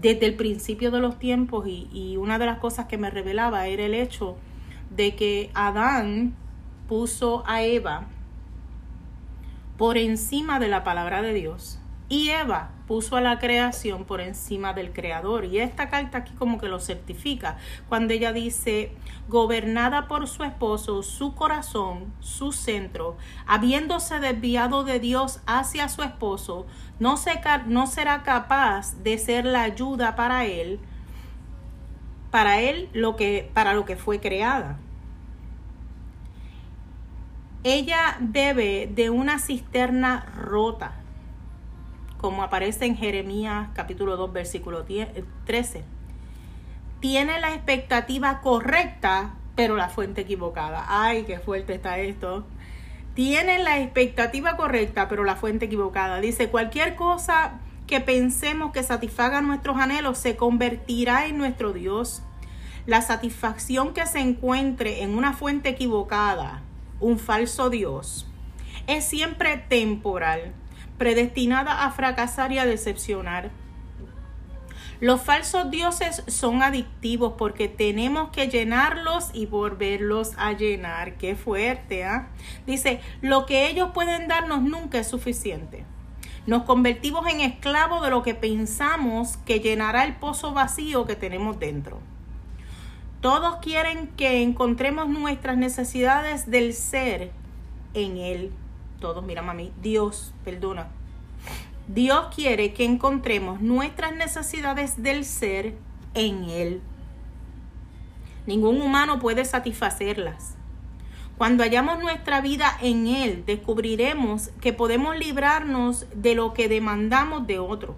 desde 0.00 0.26
el 0.26 0.36
principio 0.36 0.92
de 0.92 1.00
los 1.00 1.18
tiempos 1.18 1.66
y, 1.66 1.88
y 1.92 2.16
una 2.18 2.38
de 2.38 2.46
las 2.46 2.58
cosas 2.58 2.86
que 2.86 2.98
me 2.98 3.10
revelaba 3.10 3.66
era 3.66 3.84
el 3.84 3.94
hecho 3.94 4.36
de 4.94 5.16
que 5.16 5.50
Adán 5.54 6.36
puso 6.86 7.42
a 7.48 7.64
Eva 7.64 8.06
por 9.78 9.96
encima 9.96 10.58
de 10.58 10.68
la 10.68 10.84
palabra 10.84 11.22
de 11.22 11.32
Dios 11.32 11.78
y 12.08 12.30
Eva 12.30 12.70
puso 12.86 13.16
a 13.16 13.20
la 13.20 13.38
creación 13.38 14.04
por 14.04 14.20
encima 14.20 14.72
del 14.72 14.92
creador. 14.92 15.44
Y 15.44 15.60
esta 15.60 15.90
carta 15.90 16.18
aquí 16.18 16.32
como 16.34 16.58
que 16.58 16.68
lo 16.68 16.80
certifica 16.80 17.58
cuando 17.88 18.14
ella 18.14 18.32
dice, 18.32 18.92
gobernada 19.28 20.08
por 20.08 20.26
su 20.26 20.42
esposo, 20.42 21.02
su 21.02 21.34
corazón, 21.34 22.12
su 22.20 22.52
centro, 22.52 23.16
habiéndose 23.46 24.20
desviado 24.20 24.84
de 24.84 25.00
Dios 25.00 25.40
hacia 25.46 25.88
su 25.88 26.02
esposo, 26.02 26.66
no, 26.98 27.18
se, 27.18 27.40
no 27.66 27.86
será 27.86 28.22
capaz 28.22 28.96
de 29.02 29.18
ser 29.18 29.44
la 29.44 29.62
ayuda 29.62 30.16
para 30.16 30.46
él, 30.46 30.80
para 32.30 32.60
él 32.60 32.88
lo 32.94 33.16
que, 33.16 33.50
para 33.52 33.74
lo 33.74 33.84
que 33.84 33.96
fue 33.96 34.18
creada. 34.18 34.78
Ella 37.64 38.16
bebe 38.20 38.88
de 38.94 39.10
una 39.10 39.40
cisterna 39.40 40.32
rota, 40.36 40.92
como 42.16 42.44
aparece 42.44 42.86
en 42.86 42.96
Jeremías 42.96 43.70
capítulo 43.74 44.16
2 44.16 44.32
versículo 44.32 44.86
13. 45.44 45.82
Tiene 47.00 47.40
la 47.40 47.52
expectativa 47.54 48.40
correcta, 48.42 49.34
pero 49.56 49.74
la 49.74 49.88
fuente 49.88 50.20
equivocada. 50.20 50.84
Ay, 50.86 51.24
qué 51.24 51.40
fuerte 51.40 51.74
está 51.74 51.98
esto. 51.98 52.46
Tiene 53.14 53.58
la 53.58 53.80
expectativa 53.80 54.56
correcta, 54.56 55.08
pero 55.08 55.24
la 55.24 55.34
fuente 55.34 55.64
equivocada. 55.64 56.20
Dice, 56.20 56.50
cualquier 56.50 56.94
cosa 56.94 57.58
que 57.88 58.00
pensemos 58.00 58.70
que 58.70 58.84
satisfaga 58.84 59.40
nuestros 59.40 59.78
anhelos 59.78 60.18
se 60.18 60.36
convertirá 60.36 61.26
en 61.26 61.38
nuestro 61.38 61.72
Dios. 61.72 62.22
La 62.86 63.02
satisfacción 63.02 63.94
que 63.94 64.06
se 64.06 64.20
encuentre 64.20 65.02
en 65.02 65.16
una 65.16 65.32
fuente 65.32 65.70
equivocada, 65.70 66.62
un 67.00 67.18
falso 67.18 67.70
Dios, 67.70 68.26
es 68.86 69.04
siempre 69.04 69.56
temporal, 69.56 70.52
predestinada 70.96 71.84
a 71.84 71.90
fracasar 71.90 72.52
y 72.52 72.58
a 72.58 72.66
decepcionar. 72.66 73.50
Los 75.00 75.20
falsos 75.20 75.70
dioses 75.70 76.24
son 76.26 76.62
adictivos 76.62 77.34
porque 77.38 77.68
tenemos 77.68 78.30
que 78.30 78.48
llenarlos 78.48 79.30
y 79.32 79.46
volverlos 79.46 80.32
a 80.38 80.54
llenar. 80.54 81.14
Qué 81.18 81.36
fuerte, 81.36 82.04
¿ah? 82.04 82.30
Dice, 82.66 83.00
lo 83.20 83.46
que 83.46 83.68
ellos 83.68 83.90
pueden 83.94 84.26
darnos 84.26 84.62
nunca 84.62 84.98
es 84.98 85.06
suficiente. 85.06 85.84
Nos 86.46 86.64
convertimos 86.64 87.28
en 87.28 87.42
esclavos 87.42 88.02
de 88.02 88.10
lo 88.10 88.22
que 88.24 88.34
pensamos 88.34 89.36
que 89.36 89.60
llenará 89.60 90.04
el 90.04 90.16
pozo 90.16 90.52
vacío 90.52 91.06
que 91.06 91.14
tenemos 91.14 91.60
dentro. 91.60 92.00
Todos 93.20 93.56
quieren 93.56 94.06
que 94.16 94.42
encontremos 94.42 95.08
nuestras 95.08 95.56
necesidades 95.56 96.48
del 96.48 96.72
ser 96.72 97.32
en 97.92 98.16
Él. 98.16 98.52
Todos, 99.00 99.24
mira 99.24 99.42
mami, 99.42 99.72
Dios, 99.82 100.32
perdona. 100.44 100.88
Dios 101.88 102.32
quiere 102.32 102.74
que 102.74 102.84
encontremos 102.84 103.60
nuestras 103.60 104.14
necesidades 104.14 105.02
del 105.02 105.24
ser 105.24 105.74
en 106.14 106.44
Él. 106.44 106.80
Ningún 108.46 108.80
humano 108.80 109.18
puede 109.18 109.44
satisfacerlas. 109.44 110.54
Cuando 111.36 111.62
hallamos 111.62 111.98
nuestra 112.00 112.40
vida 112.40 112.76
en 112.80 113.06
Él, 113.06 113.44
descubriremos 113.46 114.50
que 114.60 114.72
podemos 114.72 115.16
librarnos 115.16 116.06
de 116.14 116.34
lo 116.34 116.52
que 116.52 116.68
demandamos 116.68 117.46
de 117.46 117.58
otro. 117.58 117.96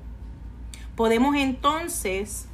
Podemos 0.95 1.37
entonces 1.37 2.50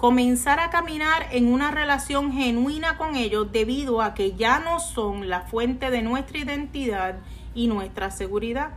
comenzar 0.00 0.60
a 0.60 0.70
caminar 0.70 1.28
en 1.30 1.52
una 1.52 1.70
relación 1.70 2.32
genuina 2.32 2.96
con 2.96 3.16
ellos 3.16 3.52
debido 3.52 4.00
a 4.00 4.14
que 4.14 4.32
ya 4.32 4.58
no 4.58 4.80
son 4.80 5.28
la 5.28 5.42
fuente 5.42 5.90
de 5.90 6.00
nuestra 6.00 6.38
identidad 6.38 7.16
y 7.54 7.68
nuestra 7.68 8.10
seguridad. 8.10 8.70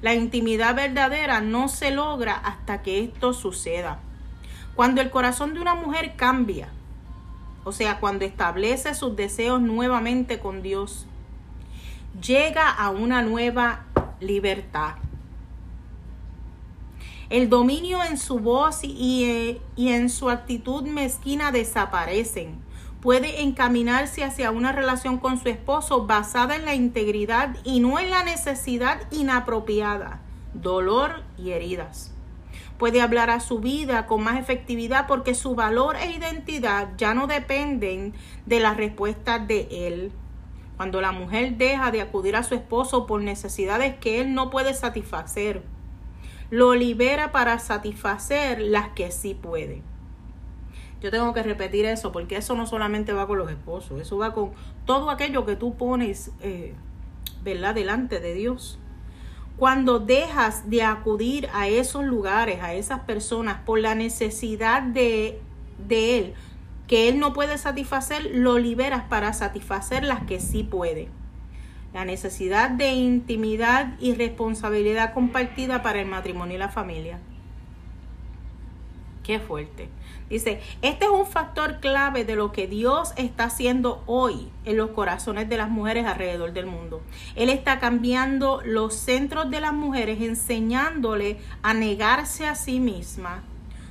La 0.00 0.14
intimidad 0.14 0.76
verdadera 0.76 1.40
no 1.40 1.66
se 1.68 1.90
logra 1.90 2.34
hasta 2.36 2.82
que 2.82 3.02
esto 3.02 3.32
suceda. 3.32 3.98
Cuando 4.76 5.00
el 5.00 5.10
corazón 5.10 5.54
de 5.54 5.60
una 5.60 5.74
mujer 5.74 6.14
cambia, 6.14 6.68
o 7.64 7.72
sea, 7.72 7.98
cuando 7.98 8.24
establece 8.24 8.94
sus 8.94 9.16
deseos 9.16 9.60
nuevamente 9.60 10.38
con 10.38 10.62
Dios, 10.62 11.06
llega 12.24 12.70
a 12.70 12.90
una 12.90 13.22
nueva 13.22 13.86
libertad. 14.20 14.94
El 17.30 17.48
dominio 17.48 18.04
en 18.04 18.18
su 18.18 18.38
voz 18.38 18.84
y, 18.84 19.60
y, 19.76 19.88
en 19.88 20.10
su 20.10 20.28
actitud 20.28 20.82
mezquina 20.82 21.52
desaparecen. 21.52 22.62
Puede 23.00 23.42
encaminarse 23.42 24.24
hacia 24.24 24.50
una 24.50 24.72
relación 24.72 25.18
con 25.18 25.40
su 25.40 25.48
esposo 25.48 26.06
basada 26.06 26.54
en 26.56 26.66
la 26.66 26.74
integridad 26.74 27.56
y 27.64 27.80
no 27.80 27.98
en 27.98 28.10
la 28.10 28.24
necesidad 28.24 29.00
inapropiada, 29.10 30.20
dolor 30.52 31.22
y 31.38 31.52
heridas. 31.52 32.12
Puede 32.78 33.00
hablar 33.00 33.30
a 33.30 33.40
su 33.40 33.60
vida 33.60 34.06
con 34.06 34.22
más 34.22 34.38
efectividad 34.38 35.06
porque 35.06 35.34
su 35.34 35.54
valor 35.54 35.96
e 35.96 36.10
identidad 36.10 36.90
ya 36.98 37.14
no 37.14 37.26
dependen 37.26 38.12
de 38.44 38.60
las 38.60 38.76
respuestas 38.76 39.46
de 39.48 39.68
él. 39.70 40.12
Cuando 40.76 41.00
la 41.00 41.12
mujer 41.12 41.56
deja 41.56 41.90
de 41.90 42.02
acudir 42.02 42.36
a 42.36 42.42
su 42.42 42.54
esposo 42.54 43.06
por 43.06 43.22
necesidades 43.22 43.94
que 43.96 44.20
él 44.20 44.34
no 44.34 44.50
puede 44.50 44.74
satisfacer, 44.74 45.62
lo 46.54 46.76
libera 46.76 47.32
para 47.32 47.58
satisfacer 47.58 48.60
las 48.60 48.90
que 48.90 49.10
sí 49.10 49.34
puede. 49.34 49.82
Yo 51.00 51.10
tengo 51.10 51.34
que 51.34 51.42
repetir 51.42 51.84
eso 51.84 52.12
porque 52.12 52.36
eso 52.36 52.54
no 52.54 52.64
solamente 52.64 53.12
va 53.12 53.26
con 53.26 53.38
los 53.38 53.50
esposos, 53.50 54.00
eso 54.00 54.18
va 54.18 54.32
con 54.32 54.52
todo 54.86 55.10
aquello 55.10 55.44
que 55.44 55.56
tú 55.56 55.74
pones, 55.74 56.30
eh, 56.42 56.74
¿verdad?, 57.42 57.74
delante 57.74 58.20
de 58.20 58.34
Dios. 58.34 58.78
Cuando 59.56 59.98
dejas 59.98 60.70
de 60.70 60.84
acudir 60.84 61.48
a 61.52 61.66
esos 61.66 62.04
lugares, 62.04 62.62
a 62.62 62.72
esas 62.72 63.00
personas, 63.00 63.62
por 63.66 63.80
la 63.80 63.96
necesidad 63.96 64.80
de, 64.80 65.40
de 65.88 66.18
Él, 66.18 66.34
que 66.86 67.08
Él 67.08 67.18
no 67.18 67.32
puede 67.32 67.58
satisfacer, 67.58 68.30
lo 68.32 68.58
liberas 68.58 69.02
para 69.08 69.32
satisfacer 69.32 70.04
las 70.04 70.22
que 70.22 70.38
sí 70.38 70.62
puede 70.62 71.08
la 71.94 72.04
necesidad 72.04 72.70
de 72.70 72.92
intimidad 72.92 73.94
y 74.00 74.14
responsabilidad 74.14 75.14
compartida 75.14 75.82
para 75.82 76.00
el 76.00 76.06
matrimonio 76.06 76.56
y 76.56 76.58
la 76.58 76.68
familia. 76.68 77.20
Qué 79.22 79.38
fuerte. 79.38 79.88
Dice, 80.28 80.60
este 80.82 81.04
es 81.04 81.10
un 81.10 81.24
factor 81.24 81.78
clave 81.78 82.24
de 82.24 82.34
lo 82.34 82.50
que 82.50 82.66
Dios 82.66 83.12
está 83.16 83.44
haciendo 83.44 84.02
hoy 84.06 84.50
en 84.64 84.76
los 84.76 84.90
corazones 84.90 85.48
de 85.48 85.56
las 85.56 85.70
mujeres 85.70 86.04
alrededor 86.04 86.52
del 86.52 86.66
mundo. 86.66 87.00
Él 87.36 87.48
está 87.48 87.78
cambiando 87.78 88.60
los 88.64 88.94
centros 88.94 89.48
de 89.50 89.60
las 89.60 89.72
mujeres, 89.72 90.20
enseñándole 90.20 91.38
a 91.62 91.74
negarse 91.74 92.46
a 92.46 92.56
sí 92.56 92.80
misma, 92.80 93.44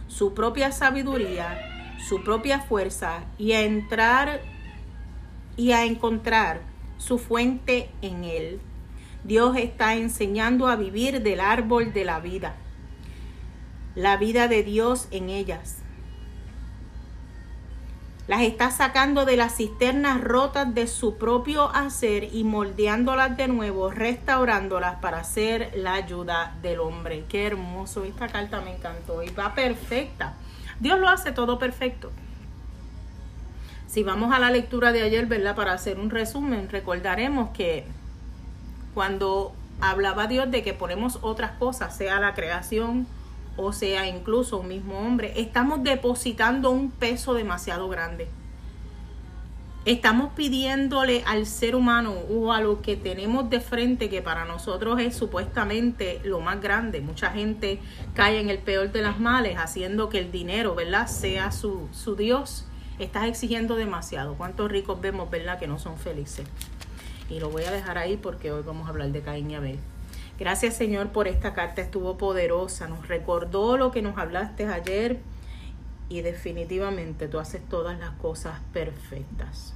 su 0.08 0.34
propia 0.34 0.74
sabiduría, 0.74 1.96
su 2.08 2.22
propia 2.22 2.60
fuerza 2.60 3.24
y 3.38 3.54
a 3.54 3.62
entrar 3.62 4.42
y 5.56 5.72
a 5.72 5.86
encontrar 5.86 6.73
su 7.04 7.20
fuente 7.20 7.90
en 8.02 8.24
Él. 8.24 8.62
Dios 9.26 9.58
está 9.58 9.96
enseñando 9.96 10.68
a 10.68 10.78
vivir 10.78 11.22
del 11.22 11.42
árbol 11.42 11.92
de 11.92 12.06
la 12.06 12.20
vida, 12.20 12.56
la 13.96 14.16
vida 14.16 14.48
de 14.48 14.64
Dios 14.64 15.08
en 15.12 15.30
ellas. 15.30 15.80
Las 18.26 18.42
está 18.42 18.72
sacando 18.72 19.26
de 19.26 19.36
las 19.36 19.58
cisternas 19.58 20.22
rotas 20.22 20.74
de 20.74 20.88
su 20.88 21.18
propio 21.18 21.70
hacer 21.76 22.34
y 22.34 22.46
moldeándolas 22.46 23.36
de 23.36 23.50
nuevo, 23.50 23.92
restaurándolas 23.92 24.96
para 25.02 25.26
ser 25.26 25.74
la 25.76 25.96
ayuda 25.96 26.56
del 26.62 26.80
hombre. 26.80 27.26
Qué 27.28 27.46
hermoso, 27.46 28.06
esta 28.06 28.30
carta 28.30 28.62
me 28.62 28.76
encantó 28.76 29.22
y 29.24 29.30
va 29.32 29.54
perfecta. 29.54 30.36
Dios 30.80 30.98
lo 31.00 31.10
hace 31.10 31.34
todo 31.34 31.60
perfecto. 31.60 32.12
Si 33.94 34.02
vamos 34.02 34.34
a 34.34 34.40
la 34.40 34.50
lectura 34.50 34.92
de 34.92 35.04
ayer, 35.04 35.28
¿verdad? 35.28 35.56
Para 35.56 35.74
hacer 35.74 36.00
un 36.00 36.10
resumen, 36.10 36.68
recordaremos 36.68 37.52
que 37.52 37.84
cuando 38.96 39.54
hablaba 39.82 40.26
Dios 40.26 40.50
de 40.50 40.64
que 40.64 40.74
ponemos 40.74 41.20
otras 41.22 41.52
cosas, 41.60 41.96
sea 41.96 42.20
la 42.20 42.34
creación 42.34 43.06
o 43.56 43.72
sea 43.72 44.08
incluso 44.08 44.62
un 44.62 44.70
mismo 44.70 44.98
hombre, 44.98 45.40
estamos 45.40 45.84
depositando 45.84 46.72
un 46.72 46.90
peso 46.90 47.36
demasiado 47.36 47.88
grande. 47.88 48.28
Estamos 49.86 50.34
pidiéndole 50.34 51.24
al 51.28 51.46
ser 51.46 51.76
humano 51.76 52.16
o 52.32 52.52
a 52.52 52.62
lo 52.62 52.82
que 52.82 52.96
tenemos 52.96 53.48
de 53.52 53.60
frente, 53.60 54.10
que 54.10 54.24
para 54.24 54.44
nosotros 54.46 55.00
es 55.02 55.16
supuestamente 55.16 56.20
lo 56.24 56.40
más 56.40 56.60
grande. 56.60 57.00
Mucha 57.00 57.30
gente 57.30 57.80
cae 58.16 58.40
en 58.40 58.50
el 58.50 58.58
peor 58.58 58.92
de 58.92 59.04
las 59.04 59.20
males, 59.20 59.56
haciendo 59.60 60.10
que 60.10 60.18
el 60.18 60.32
dinero, 60.32 60.74
¿verdad?, 60.74 61.06
sea 61.06 61.52
su, 61.52 61.90
su 61.92 62.16
Dios. 62.16 62.66
Estás 63.00 63.26
exigiendo 63.26 63.76
demasiado. 63.76 64.36
¿Cuántos 64.36 64.72
ricos 64.72 65.02
vemos, 65.02 65.30
verdad, 65.30 65.60
que 65.60 65.68
no 65.68 65.80
son 65.80 65.98
felices? 65.98 66.46
Y 67.30 67.40
lo 67.40 67.50
voy 67.50 67.64
a 67.64 67.72
dejar 67.72 67.98
ahí 67.98 68.18
porque 68.18 68.52
hoy 68.52 68.64
vamos 68.64 68.86
a 68.86 68.90
hablar 68.90 69.12
de 69.12 69.22
Caín 69.22 69.50
y 69.50 69.56
Abel. 69.56 69.80
Gracias 70.40 70.76
Señor 70.76 71.10
por 71.10 71.28
esta 71.28 71.54
carta, 71.54 71.82
estuvo 71.82 72.18
poderosa, 72.18 72.88
nos 72.88 73.08
recordó 73.08 73.78
lo 73.78 73.92
que 73.92 74.02
nos 74.02 74.18
hablaste 74.18 74.66
ayer 74.66 75.20
y 76.10 76.22
definitivamente 76.22 77.28
tú 77.28 77.40
haces 77.40 77.62
todas 77.70 78.00
las 78.00 78.12
cosas 78.12 78.60
perfectas. 78.74 79.76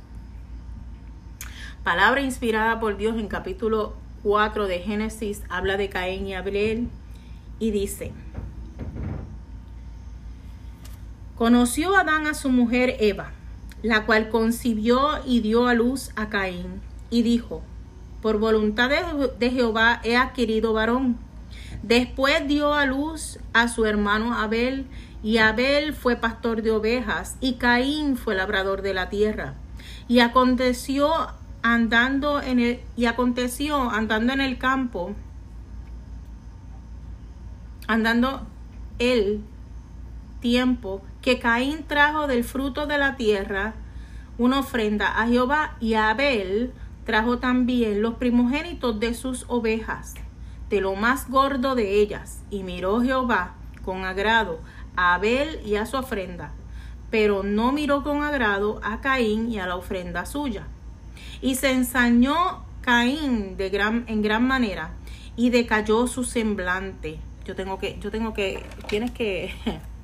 Palabra 1.84 2.22
inspirada 2.22 2.80
por 2.80 2.98
Dios 2.98 3.18
en 3.18 3.28
capítulo 3.28 3.94
4 4.24 4.68
de 4.68 4.80
Génesis 4.80 5.44
habla 5.48 5.78
de 5.78 5.90
Caín 5.90 6.28
y 6.28 6.34
Abel 6.34 6.90
y 7.60 7.72
dice, 7.72 8.12
conoció 11.38 11.96
Adán 11.96 12.28
a 12.28 12.34
su 12.34 12.50
mujer 12.50 12.98
Eva, 13.00 13.32
la 13.84 14.06
cual 14.06 14.30
concibió 14.30 15.24
y 15.26 15.42
dio 15.42 15.68
a 15.68 15.74
luz 15.74 16.12
a 16.16 16.30
Caín 16.30 16.82
y 17.10 17.22
dijo, 17.22 17.62
por 18.22 18.40
voluntad 18.40 18.90
de, 18.90 19.50
Jehová 19.52 20.02
he 20.04 20.18
adquirido 20.18 20.74
varón. 20.74 21.18
Después 21.84 22.48
dio 22.48 22.74
a 22.74 22.86
luz 22.86 23.40
a 23.54 23.68
su 23.68 23.86
hermano 23.86 24.34
Abel, 24.34 24.88
y 25.24 25.38
Abel 25.38 25.94
fue 25.94 26.16
pastor 26.16 26.62
de 26.64 26.72
ovejas, 26.72 27.38
y 27.40 27.54
Caín 27.54 28.18
fue 28.18 28.36
labrador 28.36 28.82
de 28.82 28.94
la 28.94 29.10
tierra. 29.10 29.54
Y 30.08 30.20
aconteció 30.20 31.12
andando 31.62 32.42
en 32.42 32.60
el, 32.60 32.80
y 32.96 33.06
aconteció 33.06 33.90
andando 33.92 34.34
en 34.34 34.42
el 34.42 34.58
campo, 34.58 35.14
andando 37.88 38.48
el 39.00 39.44
tiempo 40.40 41.02
que 41.22 41.40
Caín 41.40 41.84
trajo 41.88 42.28
del 42.28 42.44
fruto 42.44 42.88
de 42.88 42.98
la 42.98 43.16
tierra 43.16 43.74
una 44.38 44.60
ofrenda 44.60 45.20
a 45.20 45.28
Jehová 45.28 45.78
y 45.80 45.96
Abel 45.96 46.72
trajo 47.06 47.40
también 47.40 48.02
los 48.02 48.16
primogénitos 48.16 49.00
de 49.00 49.14
sus 49.14 49.46
ovejas, 49.48 50.14
de 50.70 50.82
lo 50.82 50.96
más 50.96 51.30
gordo 51.30 51.74
de 51.74 52.02
ellas, 52.02 52.44
y 52.50 52.64
miró 52.64 53.02
Jehová 53.02 53.56
con 53.84 54.04
agrado 54.04 54.60
a 54.96 55.16
Abel 55.16 55.62
y 55.66 55.76
a 55.76 55.86
su 55.86 55.98
ofrenda, 55.98 56.52
pero 57.10 57.44
no 57.44 57.72
miró 57.72 58.04
con 58.04 58.24
agrado 58.24 58.80
a 58.84 59.00
Caín 59.00 59.50
y 59.50 59.58
a 59.60 59.66
la 59.66 59.76
ofrenda 59.76 60.26
suya. 60.26 60.68
Y 61.42 61.56
se 61.56 61.72
ensañó 61.72 62.66
Caín 62.82 63.58
de 63.58 63.70
gran, 63.70 64.04
en 64.08 64.22
gran 64.22 64.46
manera, 64.46 64.92
y 65.36 65.50
decayó 65.50 66.08
su 66.08 66.24
semblante. 66.24 67.20
Yo 67.46 67.56
tengo 67.56 67.80
que, 67.80 67.98
yo 68.00 68.12
tengo 68.12 68.34
que, 68.34 68.66
tienes 68.88 69.12
que, 69.12 69.54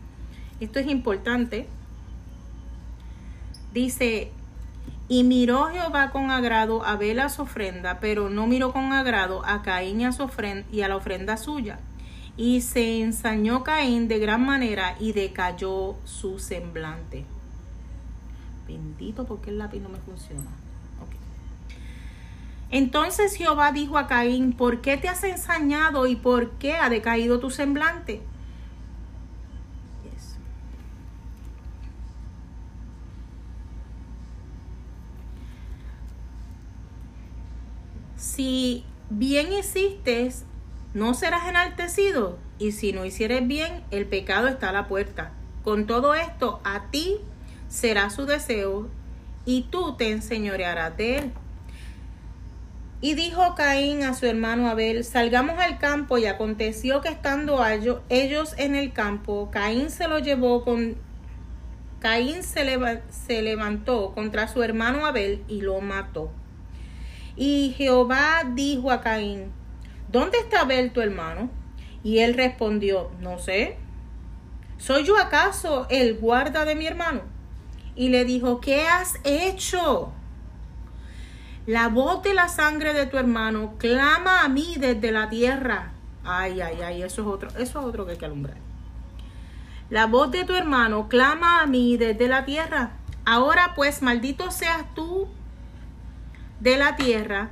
esto 0.63 0.79
es 0.79 0.87
importante. 0.87 1.67
Dice, 3.73 4.31
y 5.07 5.23
miró 5.23 5.67
Jehová 5.67 6.11
con 6.11 6.31
agrado 6.31 6.83
a 6.83 6.93
Abel 6.93 7.19
a 7.19 7.29
su 7.29 7.43
ofrenda, 7.43 7.99
pero 7.99 8.29
no 8.29 8.47
miró 8.47 8.71
con 8.71 8.93
agrado 8.93 9.45
a 9.45 9.61
Caín 9.61 10.01
y 10.01 10.05
a, 10.05 10.11
su 10.11 10.23
ofrenda, 10.23 10.67
y 10.71 10.81
a 10.81 10.87
la 10.87 10.95
ofrenda 10.95 11.37
suya. 11.37 11.79
Y 12.37 12.61
se 12.61 13.01
ensañó 13.01 13.63
Caín 13.63 14.07
de 14.07 14.19
gran 14.19 14.45
manera 14.45 14.95
y 14.99 15.11
decayó 15.13 15.95
su 16.05 16.39
semblante. 16.39 17.25
Bendito 18.67 19.25
porque 19.25 19.49
el 19.49 19.59
lápiz 19.59 19.81
no 19.81 19.89
me 19.89 19.99
funciona. 19.99 20.49
Entonces 22.71 23.35
Jehová 23.35 23.71
dijo 23.71 23.99
a 23.99 24.07
Caín, 24.07 24.53
¿por 24.53 24.81
qué 24.81 24.97
te 24.97 25.07
has 25.07 25.23
ensañado 25.23 26.07
y 26.07 26.15
por 26.15 26.51
qué 26.53 26.73
ha 26.73 26.89
decaído 26.89 27.39
tu 27.39 27.51
semblante? 27.51 28.23
Si 38.35 38.83
bien 39.11 39.53
hiciste, 39.53 40.31
no 40.95 41.13
serás 41.13 41.47
enaltecido, 41.47 42.39
y 42.57 42.71
si 42.71 42.91
no 42.91 43.05
hicieres 43.05 43.47
bien, 43.47 43.83
el 43.91 44.07
pecado 44.07 44.47
está 44.47 44.69
a 44.69 44.71
la 44.71 44.87
puerta. 44.87 45.33
Con 45.63 45.85
todo 45.85 46.15
esto, 46.15 46.59
a 46.63 46.89
ti 46.89 47.19
será 47.67 48.09
su 48.09 48.25
deseo, 48.25 48.89
y 49.45 49.67
tú 49.69 49.97
te 49.97 50.09
enseñorearás 50.09 50.97
de 50.97 51.17
él. 51.19 51.31
Y 53.01 53.13
dijo 53.13 53.53
Caín 53.53 54.01
a 54.01 54.15
su 54.15 54.25
hermano 54.25 54.67
Abel, 54.67 55.03
salgamos 55.03 55.59
al 55.59 55.77
campo, 55.77 56.17
y 56.17 56.25
aconteció 56.25 57.01
que 57.01 57.09
estando 57.09 57.63
ellos 58.09 58.55
en 58.57 58.73
el 58.73 58.93
campo, 58.93 59.51
Caín 59.51 59.91
se 59.91 60.07
lo 60.07 60.17
llevó 60.17 60.63
con... 60.63 60.95
Caín 61.99 62.41
se, 62.41 62.65
leva, 62.65 63.01
se 63.11 63.43
levantó 63.43 64.11
contra 64.15 64.47
su 64.47 64.63
hermano 64.63 65.05
Abel 65.05 65.43
y 65.47 65.61
lo 65.61 65.79
mató. 65.81 66.31
Y 67.35 67.73
Jehová 67.77 68.43
dijo 68.53 68.91
a 68.91 69.01
Caín, 69.01 69.51
¿dónde 70.11 70.37
está 70.37 70.61
Abel 70.61 70.91
tu 70.91 71.01
hermano? 71.01 71.49
Y 72.03 72.19
él 72.19 72.33
respondió, 72.35 73.11
no 73.21 73.39
sé. 73.39 73.77
¿Soy 74.77 75.03
yo 75.05 75.17
acaso 75.17 75.87
el 75.89 76.17
guarda 76.19 76.65
de 76.65 76.75
mi 76.75 76.85
hermano? 76.85 77.21
Y 77.95 78.09
le 78.09 78.25
dijo, 78.25 78.59
¿qué 78.59 78.87
has 78.87 79.15
hecho? 79.23 80.11
La 81.65 81.87
voz 81.87 82.21
de 82.23 82.33
la 82.33 82.49
sangre 82.49 82.93
de 82.93 83.05
tu 83.05 83.17
hermano 83.17 83.75
clama 83.77 84.43
a 84.43 84.49
mí 84.49 84.75
desde 84.77 85.11
la 85.11 85.29
tierra. 85.29 85.93
Ay, 86.25 86.59
ay, 86.61 86.81
ay, 86.81 87.03
eso 87.03 87.21
es 87.21 87.27
otro, 87.27 87.49
eso 87.51 87.61
es 87.61 87.75
otro 87.75 88.05
que 88.05 88.11
hay 88.11 88.17
que 88.17 88.25
alumbrar. 88.25 88.57
La 89.89 90.07
voz 90.07 90.31
de 90.31 90.43
tu 90.43 90.55
hermano 90.55 91.07
clama 91.07 91.61
a 91.61 91.67
mí 91.67 91.97
desde 91.97 92.27
la 92.27 92.45
tierra. 92.45 92.97
Ahora 93.25 93.73
pues, 93.75 94.01
maldito 94.01 94.51
seas 94.51 94.93
tú 94.93 95.29
de 96.63 96.77
la 96.77 96.95
tierra, 96.95 97.49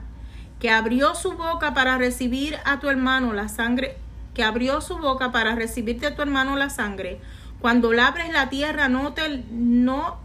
que 0.59 0.71
abrió 0.71 1.15
su 1.15 1.33
boca 1.33 1.73
para 1.73 1.97
recibir 1.97 2.57
a 2.63 2.79
tu 2.79 2.89
hermano 2.89 3.33
la 3.33 3.49
sangre, 3.49 3.97
que 4.33 4.43
abrió 4.43 4.79
su 4.79 4.97
boca 4.97 5.31
para 5.31 5.53
recibir 5.53 5.99
de 5.99 6.11
tu 6.11 6.21
hermano 6.21 6.55
la 6.55 6.69
sangre. 6.69 7.19
Cuando 7.59 7.91
labres 7.91 8.31
la 8.31 8.49
tierra, 8.49 8.87
no 8.87 9.13
te, 9.13 9.43
no 9.51 10.19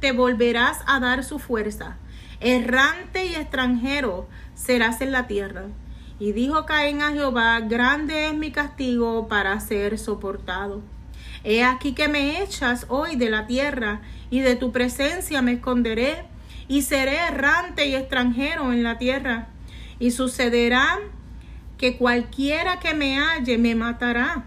te 0.00 0.12
volverás 0.12 0.78
a 0.86 1.00
dar 1.00 1.22
su 1.22 1.38
fuerza. 1.38 1.98
Errante 2.40 3.26
y 3.26 3.34
extranjero 3.34 4.26
serás 4.54 5.02
en 5.02 5.12
la 5.12 5.26
tierra. 5.26 5.64
Y 6.18 6.32
dijo 6.32 6.64
Caín 6.64 7.02
a 7.02 7.10
Jehová, 7.10 7.60
grande 7.60 8.28
es 8.28 8.34
mi 8.34 8.52
castigo 8.52 9.28
para 9.28 9.58
ser 9.60 9.98
soportado. 9.98 10.80
He 11.42 11.62
aquí 11.62 11.92
que 11.92 12.08
me 12.08 12.42
echas 12.42 12.86
hoy 12.88 13.16
de 13.16 13.28
la 13.28 13.46
tierra, 13.46 14.00
y 14.30 14.40
de 14.40 14.56
tu 14.56 14.72
presencia 14.72 15.42
me 15.42 15.52
esconderé, 15.52 16.24
y 16.68 16.82
seré 16.82 17.16
errante 17.16 17.86
y 17.86 17.94
extranjero 17.94 18.72
en 18.72 18.82
la 18.82 18.98
tierra. 18.98 19.48
Y 19.98 20.10
sucederá 20.10 20.98
que 21.78 21.96
cualquiera 21.96 22.78
que 22.80 22.94
me 22.94 23.18
halle 23.18 23.58
me 23.58 23.74
matará. 23.74 24.44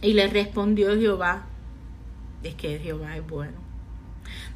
Y 0.00 0.14
le 0.14 0.26
respondió 0.28 0.96
Jehová, 0.98 1.44
Es 2.42 2.54
que 2.56 2.78
Jehová 2.78 3.16
es 3.16 3.26
bueno. 3.26 3.62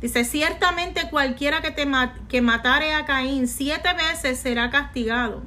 Dice, 0.01 0.25
ciertamente 0.25 1.09
cualquiera 1.11 1.61
que, 1.63 1.71
te 1.71 1.87
ma- 1.87 2.15
que 2.29 2.41
matare 2.41 2.93
a 2.95 3.05
Caín 3.07 3.49
siete 3.49 3.89
veces 3.95 4.39
será 4.39 4.71
castigado. 4.71 5.43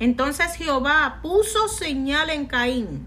Entonces 0.00 0.54
Jehová 0.56 1.20
puso 1.22 1.68
señal 1.68 2.30
en 2.30 2.46
Caín 2.46 3.06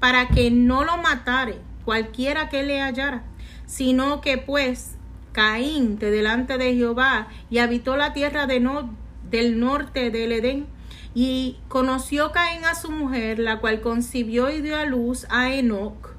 para 0.00 0.28
que 0.28 0.50
no 0.50 0.84
lo 0.84 0.96
matare 0.96 1.58
cualquiera 1.84 2.48
que 2.48 2.62
le 2.62 2.80
hallara, 2.80 3.22
sino 3.66 4.20
que 4.20 4.38
pues 4.38 4.96
Caín 5.32 5.98
de 5.98 6.10
delante 6.10 6.58
de 6.58 6.74
Jehová 6.74 7.28
y 7.50 7.58
habitó 7.58 7.96
la 7.96 8.12
tierra 8.12 8.46
de 8.46 8.60
no- 8.60 8.94
del 9.30 9.58
norte 9.58 10.10
del 10.10 10.32
Edén. 10.32 10.66
Y 11.14 11.58
conoció 11.68 12.32
Caín 12.32 12.64
a 12.64 12.74
su 12.74 12.90
mujer, 12.90 13.38
la 13.38 13.58
cual 13.60 13.80
concibió 13.82 14.50
y 14.50 14.62
dio 14.62 14.78
a 14.78 14.86
luz 14.86 15.26
a 15.28 15.52
Enoc. 15.52 16.14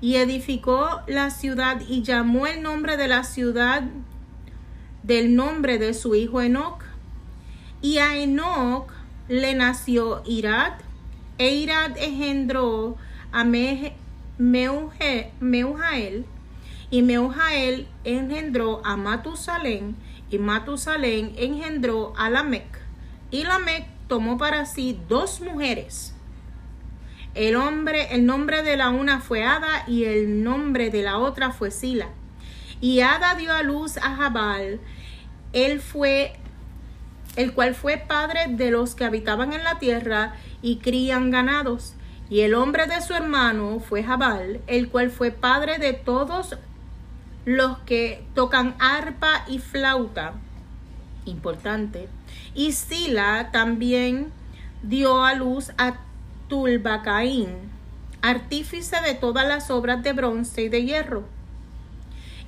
Y 0.00 0.16
edificó 0.16 1.02
la 1.06 1.30
ciudad 1.30 1.80
y 1.88 2.02
llamó 2.02 2.46
el 2.46 2.62
nombre 2.62 2.96
de 2.96 3.08
la 3.08 3.22
ciudad 3.24 3.82
del 5.02 5.34
nombre 5.36 5.78
de 5.78 5.94
su 5.94 6.14
hijo 6.14 6.40
Enoc. 6.40 6.84
Y 7.82 7.98
a 7.98 8.16
Enoc 8.16 8.90
le 9.28 9.54
nació 9.54 10.22
Irad, 10.24 10.72
e 11.38 11.54
Irad 11.54 11.96
engendró 11.98 12.96
a 13.30 13.44
Meujael, 14.38 16.24
y 16.92 17.00
Meujael 17.00 17.88
engendró 18.04 18.84
a 18.84 18.98
Matusalén, 18.98 19.96
y 20.28 20.36
Matusalén 20.36 21.32
engendró 21.38 22.12
a 22.18 22.28
Lamec. 22.28 22.66
Y 23.30 23.44
Lamec 23.44 23.86
tomó 24.08 24.36
para 24.36 24.66
sí 24.66 25.00
dos 25.08 25.40
mujeres. 25.40 26.14
El 27.34 27.56
hombre, 27.56 28.14
el 28.14 28.26
nombre 28.26 28.62
de 28.62 28.76
la 28.76 28.90
una 28.90 29.20
fue 29.20 29.42
Ada 29.42 29.84
y 29.86 30.04
el 30.04 30.44
nombre 30.44 30.90
de 30.90 31.02
la 31.02 31.16
otra 31.16 31.50
fue 31.50 31.70
Sila. 31.70 32.10
Y 32.82 33.00
Ada 33.00 33.36
dio 33.36 33.54
a 33.54 33.62
luz 33.62 33.96
a 33.96 34.14
Jabal. 34.14 34.78
Él 35.54 35.80
fue 35.80 36.34
el 37.36 37.54
cual 37.54 37.74
fue 37.74 37.96
padre 37.96 38.48
de 38.50 38.70
los 38.70 38.94
que 38.94 39.06
habitaban 39.06 39.54
en 39.54 39.64
la 39.64 39.78
tierra 39.78 40.34
y 40.60 40.76
crían 40.76 41.30
ganados. 41.30 41.94
Y 42.28 42.42
el 42.42 42.52
hombre 42.52 42.86
de 42.86 43.00
su 43.00 43.14
hermano 43.14 43.80
fue 43.80 44.04
Jabal, 44.04 44.60
el 44.66 44.90
cual 44.90 45.10
fue 45.10 45.30
padre 45.30 45.78
de 45.78 45.94
todos 45.94 46.58
los 47.44 47.78
que 47.78 48.24
tocan 48.34 48.74
arpa 48.78 49.44
y 49.48 49.58
flauta. 49.58 50.34
Importante. 51.24 52.08
Y 52.54 52.72
Sila 52.72 53.50
también 53.52 54.32
dio 54.82 55.24
a 55.24 55.34
luz 55.34 55.70
a 55.78 55.94
Tulbacaín, 56.48 57.48
artífice 58.20 59.00
de 59.00 59.14
todas 59.14 59.46
las 59.46 59.70
obras 59.70 60.02
de 60.02 60.12
bronce 60.12 60.62
y 60.62 60.68
de 60.68 60.84
hierro. 60.84 61.24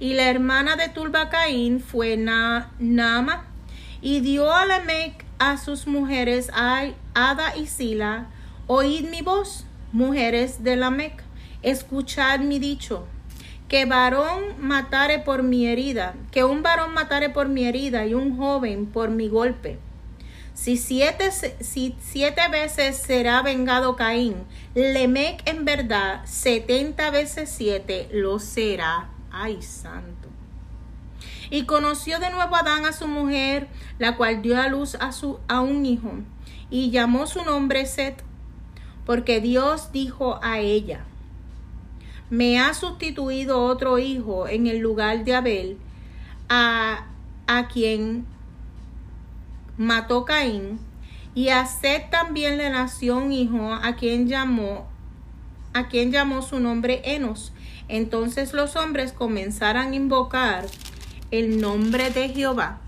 Y 0.00 0.14
la 0.14 0.28
hermana 0.28 0.76
de 0.76 0.88
Tulbacaín 0.88 1.80
fue 1.80 2.16
Na- 2.16 2.70
Naama, 2.78 3.44
y 4.02 4.20
dio 4.20 4.52
a 4.52 4.66
Lamec 4.66 5.24
a 5.38 5.56
sus 5.56 5.86
mujeres 5.86 6.50
a 6.52 6.84
Ada 7.14 7.56
y 7.56 7.66
Sila, 7.66 8.26
oíd 8.66 9.08
mi 9.08 9.22
voz, 9.22 9.64
mujeres 9.92 10.62
de 10.62 10.76
Lamec, 10.76 11.22
escuchad 11.62 12.40
mi 12.40 12.58
dicho, 12.58 13.06
que 13.68 13.86
varón 13.86 14.42
matare 14.58 15.18
por 15.18 15.42
mi 15.42 15.66
herida, 15.66 16.14
que 16.30 16.44
un 16.44 16.62
varón 16.62 16.92
matare 16.92 17.30
por 17.30 17.48
mi 17.48 17.64
herida 17.64 18.06
y 18.06 18.14
un 18.14 18.36
joven 18.36 18.86
por 18.86 19.10
mi 19.10 19.28
golpe. 19.28 19.78
Si 20.52 20.76
siete, 20.76 21.30
si 21.32 21.96
siete 22.00 22.42
veces 22.48 22.96
será 22.96 23.42
vengado 23.42 23.96
Caín, 23.96 24.36
Lemec 24.74 25.42
en 25.48 25.64
verdad 25.64 26.24
setenta 26.26 27.10
veces 27.10 27.50
siete 27.50 28.08
lo 28.12 28.38
será. 28.38 29.08
Ay, 29.32 29.62
santo. 29.62 30.28
Y 31.50 31.64
conoció 31.64 32.20
de 32.20 32.30
nuevo 32.30 32.54
Adán 32.54 32.86
a 32.86 32.92
su 32.92 33.08
mujer, 33.08 33.66
la 33.98 34.16
cual 34.16 34.42
dio 34.42 34.60
a 34.60 34.68
luz 34.68 34.96
a, 35.00 35.10
su, 35.10 35.40
a 35.48 35.60
un 35.60 35.84
hijo, 35.86 36.12
y 36.70 36.90
llamó 36.90 37.26
su 37.26 37.44
nombre 37.44 37.84
Set, 37.86 38.22
porque 39.04 39.40
Dios 39.40 39.90
dijo 39.90 40.38
a 40.42 40.60
ella, 40.60 41.04
me 42.30 42.58
ha 42.58 42.74
sustituido 42.74 43.64
otro 43.64 43.98
hijo 43.98 44.48
en 44.48 44.66
el 44.66 44.78
lugar 44.78 45.24
de 45.24 45.34
Abel, 45.34 45.78
a, 46.48 47.06
a 47.46 47.68
quien 47.68 48.26
mató 49.76 50.24
Caín, 50.24 50.78
y 51.34 51.48
a 51.48 51.66
Set 51.66 52.10
también 52.10 52.58
le 52.58 52.70
nació 52.70 53.16
un 53.16 53.32
hijo 53.32 53.72
a 53.72 53.96
quien 53.96 54.28
llamó 54.28 54.88
a 55.74 55.88
quien 55.88 56.12
llamó 56.12 56.40
su 56.40 56.60
nombre 56.60 57.02
Enos. 57.04 57.52
Entonces 57.88 58.54
los 58.54 58.76
hombres 58.76 59.12
comenzaron 59.12 59.92
a 59.92 59.94
invocar 59.94 60.66
el 61.30 61.60
nombre 61.60 62.10
de 62.10 62.28
Jehová. 62.30 62.78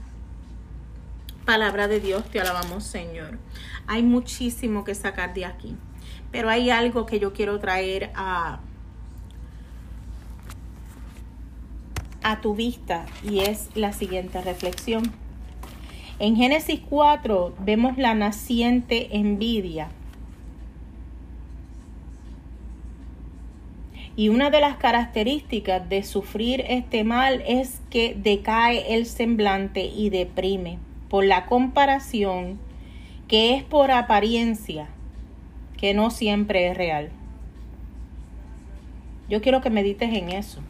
Palabra 1.45 1.89
de 1.89 2.01
Dios, 2.01 2.25
te 2.31 2.41
alabamos 2.41 2.85
Señor. 2.85 3.39
Hay 3.89 4.03
muchísimo 4.03 4.85
que 4.85 4.95
sacar 4.95 5.35
de 5.35 5.45
aquí, 5.45 5.77
pero 6.33 6.49
hay 6.49 6.71
algo 6.71 7.07
que 7.07 7.19
yo 7.19 7.33
quiero 7.33 7.59
traer 7.59 8.11
a, 8.15 8.61
a 12.27 12.41
tu 12.41 12.57
vista 12.57 13.07
y 13.23 13.39
es 13.39 13.71
la 13.77 13.93
siguiente 13.93 14.41
reflexión. 14.41 15.13
En 16.19 16.35
Génesis 16.35 16.81
4 16.91 17.55
vemos 17.61 17.99
la 17.99 18.15
naciente 18.15 19.17
envidia. 19.17 19.91
Y 24.17 24.29
una 24.29 24.51
de 24.51 24.61
las 24.61 24.77
características 24.77 25.89
de 25.89 26.03
sufrir 26.03 26.65
este 26.69 27.05
mal 27.05 27.45
es 27.47 27.81
que 27.91 28.17
decae 28.21 28.95
el 28.95 29.07
semblante 29.07 29.85
y 29.85 30.11
deprime 30.11 30.81
por 31.09 31.25
la 31.25 31.47
comparación 31.47 32.59
que 33.29 33.55
es 33.55 33.63
por 33.63 33.93
apariencia, 33.93 34.89
que 35.77 35.95
no 35.95 36.11
siempre 36.11 36.67
es 36.67 36.77
real. 36.77 37.11
Yo 39.29 39.41
quiero 39.41 39.61
que 39.61 39.71
medites 39.71 40.13
en 40.13 40.31
eso. 40.31 40.61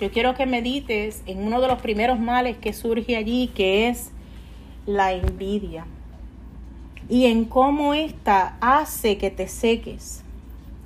Yo 0.00 0.10
quiero 0.10 0.34
que 0.34 0.44
medites 0.44 1.22
en 1.26 1.38
uno 1.38 1.60
de 1.60 1.68
los 1.68 1.80
primeros 1.80 2.18
males 2.18 2.56
que 2.56 2.72
surge 2.72 3.16
allí, 3.16 3.48
que 3.54 3.88
es 3.88 4.10
la 4.86 5.12
envidia. 5.12 5.86
Y 7.08 7.26
en 7.26 7.44
cómo 7.44 7.94
ésta 7.94 8.56
hace 8.60 9.18
que 9.18 9.30
te 9.30 9.46
seques, 9.46 10.24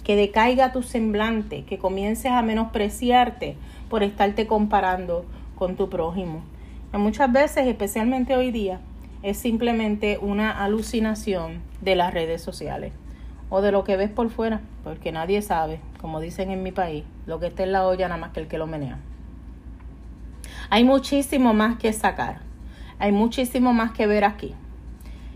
que 0.05 0.15
decaiga 0.15 0.73
tu 0.73 0.83
semblante, 0.83 1.65
que 1.65 1.79
comiences 1.79 2.33
a 2.33 2.43
menospreciarte 2.43 3.57
por 3.89 4.03
estarte 4.03 4.47
comparando 4.47 5.25
con 5.57 5.77
tu 5.77 5.89
prójimo. 5.89 6.43
Y 6.93 6.99
muchas 6.99 7.33
veces, 7.33 7.67
especialmente 7.67 8.37
hoy 8.37 8.51
día, 8.51 8.81
es 9.23 9.39
simplemente 9.39 10.19
una 10.21 10.51
alucinación 10.51 11.63
de 11.81 11.97
las 11.97 12.13
redes 12.13 12.43
sociales 12.43 12.93
o 13.49 13.63
de 13.63 13.73
lo 13.73 13.85
que 13.85 13.97
ves 13.97 14.11
por 14.11 14.29
fuera, 14.29 14.61
porque 14.85 15.13
nadie 15.13 15.41
sabe, 15.41 15.81
como 16.01 16.21
dicen 16.21 16.51
en 16.51 16.63
mi 16.63 16.73
país, 16.73 17.05
lo 17.27 17.41
que 17.41 17.47
está 17.49 17.63
en 17.63 17.73
la 17.73 17.87
olla 17.87 18.09
nada 18.09 18.21
más 18.21 18.33
que 18.33 18.41
el 18.41 18.49
que 18.49 18.59
lo 18.59 18.67
menea. 18.67 18.99
Hay 20.71 20.85
muchísimo 20.85 21.55
más 21.55 21.79
que 21.79 21.93
sacar, 21.93 22.41
hay 22.99 23.13
muchísimo 23.13 23.73
más 23.73 23.93
que 23.93 24.07
ver 24.07 24.25
aquí. 24.25 24.55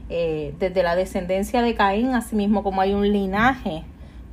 Eh, 0.08 0.54
desde 0.58 0.82
la 0.82 0.94
descendencia 0.94 1.62
de 1.62 1.74
Caín, 1.74 2.14
así 2.14 2.36
mismo 2.36 2.62
como 2.62 2.80
hay 2.80 2.92
un 2.92 3.10
linaje 3.12 3.84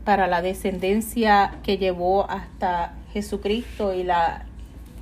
para 0.03 0.27
la 0.27 0.41
descendencia 0.41 1.57
que 1.63 1.77
llevó 1.77 2.29
hasta 2.29 2.93
Jesucristo 3.13 3.93
y 3.93 4.03
la 4.03 4.45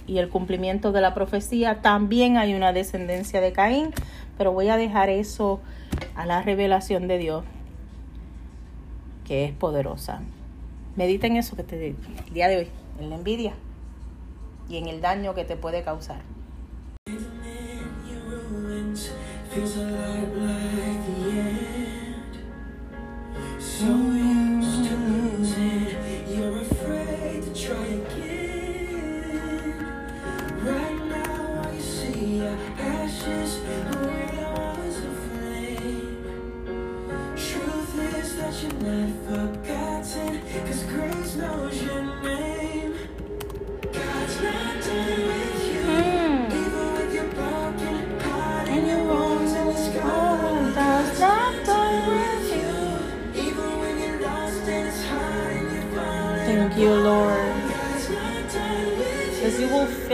y 0.07 0.19
el 0.19 0.29
cumplimiento 0.29 0.91
de 0.91 1.01
la 1.01 1.13
profecía, 1.13 1.81
también 1.81 2.37
hay 2.37 2.55
una 2.55 2.71
descendencia 2.71 3.41
de 3.41 3.51
Caín, 3.51 3.93
pero 4.37 4.53
voy 4.53 4.69
a 4.69 4.77
dejar 4.77 5.09
eso 5.09 5.59
a 6.15 6.25
la 6.25 6.41
revelación 6.41 7.07
de 7.07 7.17
Dios, 7.17 7.43
que 9.25 9.43
es 9.45 9.51
poderosa. 9.51 10.21
Medita 10.97 11.27
en 11.27 11.37
eso 11.37 11.55
que 11.55 11.61
te 11.61 11.89
el 11.89 12.33
día 12.33 12.47
de 12.47 12.57
hoy, 12.57 12.67
en 12.99 13.11
la 13.11 13.17
envidia 13.17 13.53
y 14.67 14.77
en 14.77 14.87
el 14.87 14.99
daño 14.99 15.35
que 15.35 15.45
te 15.45 15.55
puede 15.55 15.83
causar. 15.83 16.23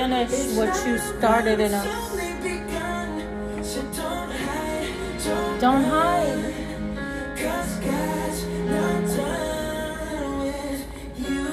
Finish 0.09 0.57
what 0.57 0.87
you 0.87 0.97
started 0.97 1.59
in 1.59 1.73
us. 1.73 2.11
Only 2.11 2.33
begun, 2.41 3.63
so 3.63 3.81
don't 3.81 4.31
hide, 4.31 4.87
don't 5.23 5.59
Don't 5.59 5.83
hide. 5.83 6.53
Cause 7.37 7.75
God's 7.79 8.45
not 8.67 9.07
done 9.17 10.39
with 10.39 10.83
you. 11.27 11.45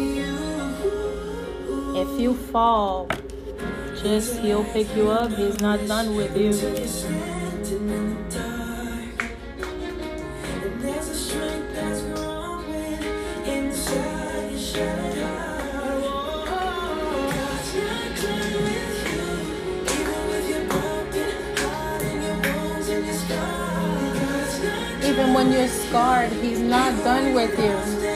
You. 0.00 0.32
If 2.02 2.20
you 2.20 2.34
fall, 2.34 3.08
just 4.02 4.38
he'll 4.38 4.64
pick 4.64 4.94
you 4.96 5.10
up. 5.10 5.32
He's 5.32 5.60
not 5.60 5.86
done 5.86 6.16
with 6.16 6.36
you. 6.36 6.52
Took 6.52 6.78
a 6.78 6.86
when 25.34 25.50
you're 25.52 25.68
scarred, 25.68 26.32
he's 26.32 26.60
not 26.60 26.92
done 27.04 27.34
with 27.34 27.58
you. 27.58 28.11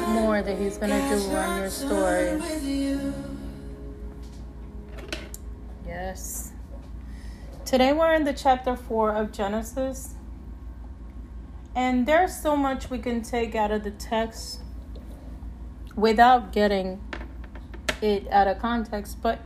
Lot 0.00 0.08
more 0.10 0.42
that 0.42 0.58
he's 0.58 0.76
going 0.76 0.90
to 0.90 1.08
do 1.08 1.36
on 1.36 1.60
your 1.60 1.70
story. 1.70 2.38
Yes. 5.86 6.52
Today 7.64 7.92
we're 7.94 8.12
in 8.12 8.24
the 8.24 8.34
chapter 8.34 8.76
4 8.76 9.14
of 9.14 9.32
Genesis. 9.32 10.14
And 11.74 12.06
there's 12.06 12.36
so 12.36 12.56
much 12.56 12.90
we 12.90 12.98
can 12.98 13.22
take 13.22 13.54
out 13.54 13.70
of 13.70 13.84
the 13.84 13.90
text 13.90 14.60
without 15.94 16.52
getting 16.52 17.00
it 18.02 18.30
out 18.30 18.48
of 18.48 18.58
context. 18.58 19.22
But 19.22 19.40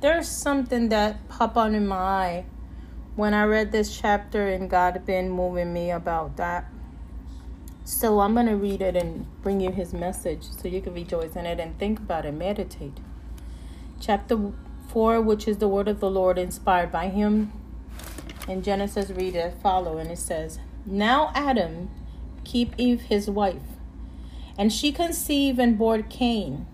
there's 0.00 0.28
something 0.28 0.90
that 0.90 1.28
popped 1.28 1.56
on 1.56 1.74
in 1.74 1.86
my 1.86 1.96
eye 1.96 2.44
when 3.16 3.32
I 3.32 3.44
read 3.44 3.72
this 3.72 3.96
chapter 3.96 4.48
and 4.48 4.68
God 4.68 5.06
been 5.06 5.30
moving 5.30 5.72
me 5.72 5.90
about 5.90 6.36
that. 6.36 6.73
So 7.86 8.20
I'm 8.20 8.32
going 8.32 8.46
to 8.46 8.56
read 8.56 8.80
it 8.80 8.96
and 8.96 9.26
bring 9.42 9.60
you 9.60 9.70
his 9.70 9.92
message 9.92 10.44
so 10.44 10.68
you 10.68 10.80
can 10.80 10.94
rejoice 10.94 11.36
in 11.36 11.44
it 11.44 11.60
and 11.60 11.78
think 11.78 11.98
about 11.98 12.24
it, 12.24 12.32
meditate. 12.32 12.96
Chapter 14.00 14.52
4, 14.88 15.20
which 15.20 15.46
is 15.46 15.58
the 15.58 15.68
word 15.68 15.86
of 15.86 16.00
the 16.00 16.10
Lord 16.10 16.38
inspired 16.38 16.90
by 16.90 17.08
him. 17.08 17.52
In 18.48 18.62
Genesis, 18.62 19.10
read 19.10 19.34
it 19.36 19.54
follow, 19.62 19.98
and 19.98 20.10
it 20.10 20.18
says, 20.18 20.58
Now 20.86 21.30
Adam 21.34 21.90
keep 22.42 22.72
Eve 22.78 23.02
his 23.02 23.28
wife, 23.28 23.76
and 24.56 24.72
she 24.72 24.90
conceived 24.90 25.58
and 25.58 25.76
bore 25.76 26.00
Cain, 26.00 26.66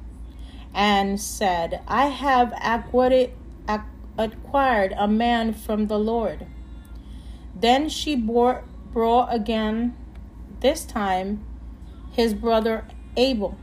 and 0.73 1.21
said, 1.21 1.83
I 1.89 2.07
have 2.07 2.53
acquired, 2.63 3.33
acquired 4.17 4.95
a 4.97 5.09
man 5.09 5.55
from 5.55 5.89
the 5.89 5.99
Lord. 5.99 6.47
Then 7.53 7.89
she 7.89 8.15
bore, 8.15 8.63
brought 8.93 9.35
again, 9.35 9.97
this 10.61 10.85
time, 10.85 11.45
his 12.13 12.35
brother 12.35 12.85
Abel. 13.17 13.57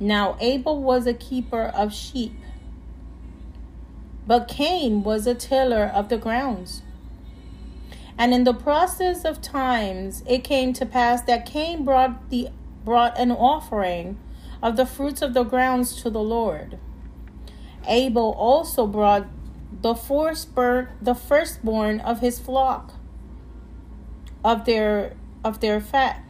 Now 0.00 0.36
Abel 0.40 0.82
was 0.82 1.06
a 1.06 1.14
keeper 1.14 1.62
of 1.62 1.92
sheep 1.92 2.32
but 4.26 4.48
Cain 4.48 5.02
was 5.02 5.26
a 5.26 5.34
tiller 5.34 5.84
of 5.94 6.08
the 6.08 6.16
grounds. 6.16 6.82
And 8.16 8.32
in 8.32 8.44
the 8.44 8.54
process 8.54 9.24
of 9.24 9.42
times 9.42 10.22
it 10.26 10.44
came 10.44 10.72
to 10.74 10.86
pass 10.86 11.22
that 11.22 11.46
Cain 11.46 11.84
brought 11.84 12.30
the 12.30 12.48
brought 12.84 13.18
an 13.18 13.30
offering 13.30 14.18
of 14.62 14.76
the 14.76 14.86
fruits 14.86 15.22
of 15.22 15.34
the 15.34 15.42
grounds 15.42 16.00
to 16.02 16.10
the 16.10 16.20
Lord. 16.20 16.78
Abel 17.86 18.34
also 18.38 18.86
brought 18.86 19.26
the 19.82 19.94
firstborn 19.94 20.88
the 21.02 21.14
firstborn 21.14 22.00
of 22.00 22.20
his 22.20 22.38
flock 22.38 22.94
of 24.44 24.64
their 24.64 25.14
of 25.42 25.60
their 25.60 25.80
fat. 25.80 26.22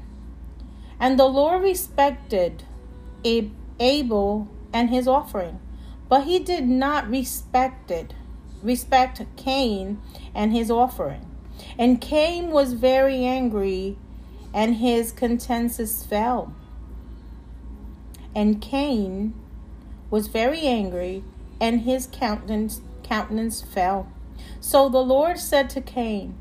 And 1.01 1.19
the 1.19 1.27
Lord 1.27 1.63
respected 1.63 2.65
Ab- 3.25 3.53
Abel 3.81 4.49
and 4.73 4.91
his 4.91 5.09
offering, 5.09 5.61
but 6.09 6.25
he 6.25 6.39
did 6.39 6.69
not 6.69 7.09
respect 7.09 7.91
it, 7.91 8.15
respect 8.63 9.23
Cain 9.37 10.01
and 10.35 10.53
his 10.53 10.71
offering. 10.71 11.27
And 11.79 12.01
Cain 12.01 12.51
was 12.51 12.73
very 12.73 13.25
angry, 13.25 13.97
and 14.53 14.77
his 14.77 15.13
countenance 15.13 16.05
fell. 16.05 16.55
And 18.35 18.61
Cain 18.61 19.35
was 20.11 20.27
very 20.27 20.63
angry, 20.63 21.23
and 21.61 21.83
his 21.83 22.09
countenance 22.11 22.81
countenance 23.03 23.63
fell. 23.63 24.09
So 24.61 24.88
the 24.88 25.03
Lord 25.03 25.38
said 25.38 25.71
to 25.71 25.81
Cain, 25.81 26.35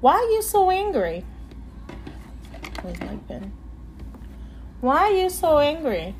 Why 0.00 0.14
are 0.14 0.30
you 0.30 0.42
so 0.42 0.70
angry? 0.70 1.24
Where's 2.82 3.00
my 3.00 3.16
pen? 3.28 3.52
Why 4.80 5.10
are 5.10 5.10
you 5.10 5.30
so 5.30 5.58
angry? 5.58 6.14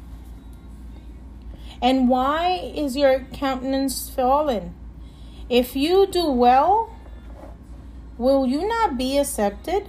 And 1.82 2.08
why 2.08 2.72
is 2.74 2.96
your 2.96 3.20
countenance 3.32 4.08
fallen? 4.08 4.74
If 5.48 5.76
you 5.76 6.06
do 6.06 6.26
well, 6.30 6.96
will 8.16 8.46
you 8.46 8.66
not 8.66 8.96
be 8.96 9.18
accepted? 9.18 9.86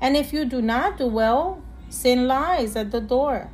And 0.00 0.16
if 0.16 0.32
you 0.32 0.44
do 0.44 0.60
not 0.60 0.98
do 0.98 1.06
well, 1.06 1.62
sin 1.88 2.26
lies 2.26 2.76
at 2.76 2.90
the 2.90 3.00
door, 3.00 3.50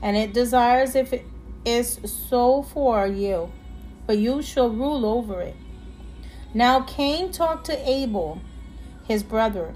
and 0.00 0.16
it 0.16 0.32
desires 0.32 0.94
if 0.94 1.12
it 1.12 1.26
is 1.64 1.98
so 2.04 2.62
for 2.62 3.06
you, 3.06 3.52
but 4.06 4.18
you 4.18 4.40
shall 4.40 4.70
rule 4.70 5.04
over 5.04 5.42
it. 5.42 5.56
Now 6.54 6.80
Cain 6.80 7.32
talked 7.32 7.66
to 7.66 7.88
Abel, 7.90 8.40
his 9.06 9.22
brother. 9.22 9.74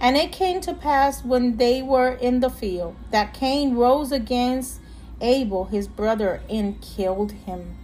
And 0.00 0.16
it 0.16 0.30
came 0.30 0.60
to 0.60 0.74
pass 0.74 1.24
when 1.24 1.56
they 1.56 1.82
were 1.82 2.12
in 2.12 2.40
the 2.40 2.50
field 2.50 2.94
that 3.10 3.34
Cain 3.34 3.74
rose 3.74 4.12
against 4.12 4.80
Abel 5.20 5.64
his 5.64 5.88
brother 5.88 6.40
and 6.48 6.80
killed 6.80 7.32
him. 7.32 7.76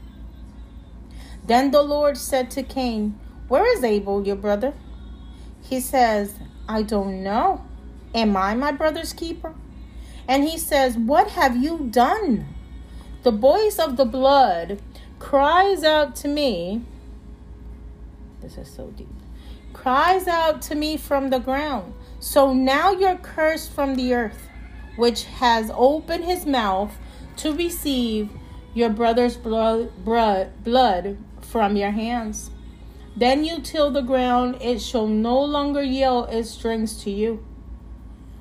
Then 1.44 1.72
the 1.72 1.82
Lord 1.82 2.16
said 2.16 2.50
to 2.52 2.62
Cain, 2.62 3.18
Where 3.48 3.66
is 3.76 3.82
Abel 3.82 4.26
your 4.26 4.36
brother? 4.36 4.74
He 5.62 5.80
says, 5.80 6.34
I 6.68 6.82
don't 6.82 7.22
know. 7.22 7.64
Am 8.14 8.36
I 8.36 8.54
my 8.54 8.70
brother's 8.70 9.12
keeper? 9.12 9.54
And 10.28 10.44
he 10.44 10.56
says, 10.56 10.96
What 10.96 11.30
have 11.30 11.56
you 11.56 11.88
done? 11.90 12.46
The 13.24 13.32
voice 13.32 13.78
of 13.78 13.96
the 13.96 14.04
blood 14.04 14.80
cries 15.18 15.82
out 15.82 16.14
to 16.16 16.28
me. 16.28 16.82
This 18.40 18.56
is 18.56 18.68
so 18.68 18.88
deep. 18.88 19.08
Cries 19.72 20.28
out 20.28 20.62
to 20.62 20.74
me 20.74 20.96
from 20.96 21.30
the 21.30 21.38
ground. 21.38 21.94
So 22.24 22.54
now 22.54 22.90
you're 22.90 23.18
cursed 23.18 23.70
from 23.70 23.96
the 23.96 24.14
earth, 24.14 24.48
which 24.96 25.24
has 25.24 25.70
opened 25.74 26.24
his 26.24 26.46
mouth 26.46 26.96
to 27.36 27.52
receive 27.52 28.30
your 28.72 28.88
brother's 28.88 29.36
blood, 29.36 29.92
blood, 30.06 30.64
blood 30.64 31.18
from 31.42 31.76
your 31.76 31.90
hands. 31.90 32.50
Then 33.14 33.44
you 33.44 33.60
till 33.60 33.90
the 33.90 34.00
ground, 34.00 34.56
it 34.62 34.80
shall 34.80 35.06
no 35.06 35.38
longer 35.38 35.82
yield 35.82 36.30
its 36.30 36.48
strength 36.48 37.02
to 37.02 37.10
you. 37.10 37.44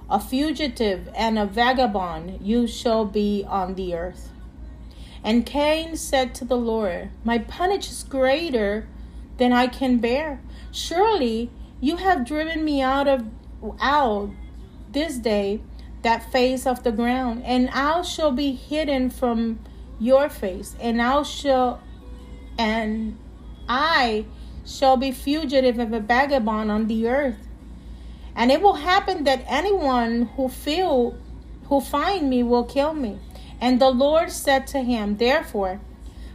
A 0.10 0.18
fugitive 0.18 1.10
and 1.14 1.38
a 1.38 1.46
vagabond 1.46 2.40
you 2.42 2.68
shall 2.68 3.04
be 3.04 3.44
on 3.46 3.76
the 3.76 3.96
earth. 3.96 4.32
And 5.26 5.46
Cain 5.46 5.98
said 5.98 6.34
to 6.36 6.46
the 6.46 6.58
Lord, 6.58 7.10
My 7.26 7.38
punishment 7.38 7.92
is 7.92 8.04
greater 8.04 8.88
than 9.36 9.52
I 9.52 9.68
can 9.68 9.98
bear. 9.98 10.40
Surely 10.72 11.52
you 11.82 11.98
have 11.98 12.26
driven 12.26 12.64
me 12.64 12.82
out 12.82 13.10
of 13.10 13.26
out 13.80 14.32
this 14.92 15.18
day 15.18 15.62
that 16.04 16.32
face 16.32 16.68
of 16.68 16.84
the 16.84 16.92
ground, 16.92 17.44
and 17.46 17.70
I 17.70 18.02
shall 18.02 18.32
be 18.32 18.54
hidden 18.54 19.10
from 19.10 19.60
your 20.00 20.30
face, 20.30 20.76
and 20.80 21.02
I 21.02 21.24
shall 21.24 21.82
and 22.58 23.18
I 23.68 24.26
shall 24.66 24.98
be 24.98 25.12
fugitive 25.12 25.80
of 25.80 25.94
a 25.94 26.00
vagabond 26.00 26.72
on 26.72 26.88
the 26.88 27.08
earth. 27.08 27.48
And 28.36 28.52
it 28.52 28.62
will 28.62 28.76
happen 28.76 29.24
that 29.26 29.44
anyone 29.48 30.24
who 30.36 30.50
feel 30.50 31.16
who 31.66 31.80
find 31.80 32.30
me 32.30 32.44
will 32.44 32.64
kill 32.64 32.94
me. 32.94 33.20
And 33.62 33.80
the 33.80 33.90
Lord 33.90 34.32
said 34.32 34.68
to 34.68 34.80
him, 34.80 35.18
Therefore, 35.18 35.80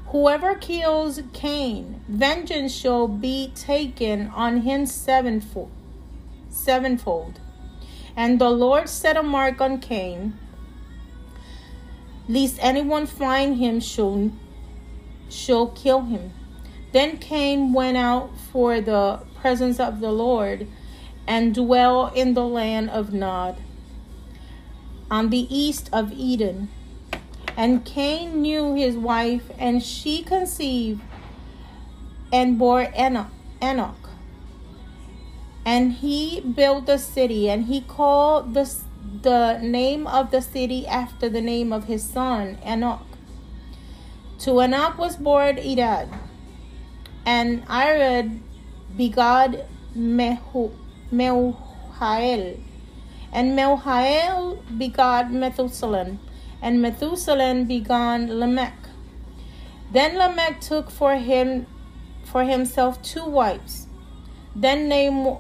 whoever 0.07 0.55
kills 0.55 1.21
Cain, 1.33 2.01
vengeance 2.09 2.75
shall 2.75 3.07
be 3.07 3.53
taken 3.55 4.29
on 4.29 4.63
him 4.63 4.87
sevenfold. 4.87 5.71
Sevenfold. 6.69 7.41
And 8.15 8.39
the 8.39 8.51
Lord 8.51 8.91
set 8.91 9.17
a 9.17 9.23
mark 9.23 9.59
on 9.59 9.81
Cain, 9.81 10.39
lest 12.29 12.59
anyone 12.61 13.07
find 13.07 13.57
him 13.57 13.81
shall, 13.81 14.31
shall 15.31 15.69
kill 15.69 16.03
him. 16.03 16.31
Then 16.93 17.17
Cain 17.17 17.73
went 17.73 17.97
out 17.97 18.29
for 18.53 18.83
the 18.83 19.21
presence 19.41 19.81
of 19.81 20.01
the 20.01 20.13
Lord 20.13 20.67
and 21.27 21.55
dwell 21.55 22.13
in 22.15 22.35
the 22.35 22.45
land 22.45 22.91
of 22.91 23.15
Nod, 23.15 23.57
on 25.11 25.31
the 25.31 25.47
east 25.49 25.89
of 25.91 26.13
Eden. 26.13 26.69
And 27.57 27.83
Cain 27.83 28.43
knew 28.43 28.75
his 28.75 28.95
wife, 28.95 29.51
and 29.59 29.83
she 29.83 30.23
conceived 30.23 31.01
and 32.31 32.59
bore 32.59 32.93
Enoch. 32.95 33.33
Enoch. 33.63 33.98
And 35.69 35.93
he 35.93 36.41
built 36.41 36.87
the 36.87 36.97
city, 36.97 37.51
and 37.51 37.67
he 37.67 37.83
called 37.83 38.55
the, 38.55 38.65
the 39.23 39.59
name 39.59 40.07
of 40.07 40.31
the 40.31 40.41
city 40.41 40.87
after 40.87 41.29
the 41.29 41.43
name 41.43 41.75
of 41.75 41.85
his 41.85 42.03
son, 42.03 42.57
Enoch. 42.67 43.07
To 44.45 44.63
Enoch 44.63 44.97
was 44.97 45.17
born 45.17 45.57
Irad, 45.57 46.09
and 47.27 47.67
Irad 47.67 48.41
begot 48.97 49.57
Mehu, 49.95 50.73
Meuhael, 51.13 52.61
and 53.31 53.59
Meuhael 53.59 54.57
begot 54.79 55.31
Methuselah, 55.31 56.17
and 56.63 56.81
Methuselah 56.81 57.65
begot 57.67 58.31
Lamech. 58.31 58.89
Then 59.93 60.17
Lamech 60.17 60.63
took 60.63 60.91
for 60.91 61.17
him 61.17 61.67
for 62.25 62.45
himself 62.45 63.03
two 63.03 63.27
wives. 63.27 63.87
Then 64.57 64.89
name 64.89 65.37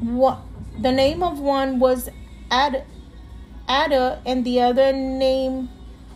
what 0.00 0.40
the 0.78 0.92
name 0.92 1.22
of 1.22 1.38
one 1.38 1.78
was 1.78 2.08
Ad, 2.50 2.84
Ada, 3.68 4.20
and 4.26 4.44
the 4.44 4.60
other 4.60 4.92
name 4.92 5.68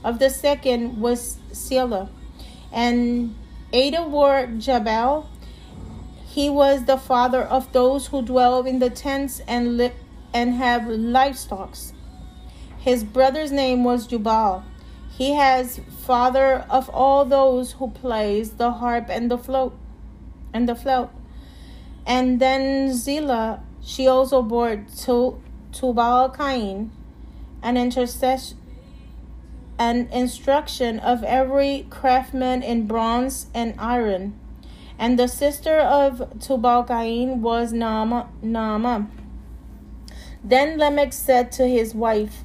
of 0.02 0.18
the 0.18 0.30
second 0.30 1.00
was 1.00 1.38
Sila. 1.52 2.10
And 2.72 3.34
Ada 3.72 4.02
were 4.02 4.46
Jabal. 4.58 5.28
He 6.26 6.50
was 6.50 6.84
the 6.84 6.96
father 6.96 7.42
of 7.42 7.72
those 7.72 8.08
who 8.08 8.22
dwell 8.22 8.64
in 8.66 8.78
the 8.78 8.90
tents 8.90 9.40
and 9.46 9.92
and 10.32 10.54
have 10.54 10.88
livestock. 10.88 11.76
His 12.78 13.04
brother's 13.04 13.52
name 13.52 13.84
was 13.84 14.06
Jubal. 14.06 14.64
He 15.16 15.34
has 15.34 15.80
father 16.04 16.66
of 16.68 16.90
all 16.90 17.24
those 17.24 17.72
who 17.72 17.90
plays 17.90 18.52
the 18.52 18.72
harp 18.72 19.06
and 19.08 19.30
the 19.30 19.38
float 19.38 19.74
and 20.52 20.68
the 20.68 20.74
flout. 20.74 21.14
And 22.04 22.40
then 22.40 22.92
Zillah, 22.92 23.62
she 23.84 24.06
also 24.08 24.42
bore 24.42 24.84
to 25.04 25.40
Tubal 25.72 26.30
Cain, 26.30 26.90
an 27.62 27.76
intercession 27.76 28.58
an 29.78 30.08
instruction 30.12 30.98
of 31.00 31.24
every 31.24 31.86
craftsman 31.90 32.62
in 32.62 32.86
bronze 32.86 33.46
and 33.54 33.74
iron. 33.78 34.38
And 34.98 35.18
the 35.18 35.26
sister 35.26 35.78
of 35.78 36.38
Tubal 36.40 36.84
Cain 36.84 37.42
was. 37.42 37.72
Naama. 37.72 39.08
Then 40.42 40.78
Lamech 40.78 41.12
said 41.12 41.50
to 41.52 41.66
his 41.66 41.94
wife, 41.94 42.44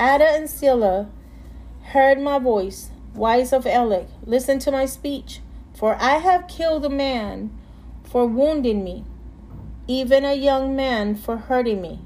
Ada 0.00 0.24
and 0.24 0.50
Silla, 0.50 1.08
heard 1.92 2.20
my 2.20 2.38
voice, 2.38 2.90
wives 3.14 3.52
of 3.52 3.64
Elek, 3.64 4.08
listen 4.26 4.58
to 4.60 4.72
my 4.72 4.86
speech, 4.86 5.40
for 5.74 5.94
I 6.00 6.16
have 6.18 6.48
killed 6.48 6.84
a 6.84 6.90
man 6.90 7.56
for 8.02 8.26
wounding 8.26 8.82
me, 8.82 9.04
even 9.86 10.24
a 10.24 10.34
young 10.34 10.74
man 10.74 11.14
for 11.14 11.36
hurting 11.36 11.80
me. 11.80 12.00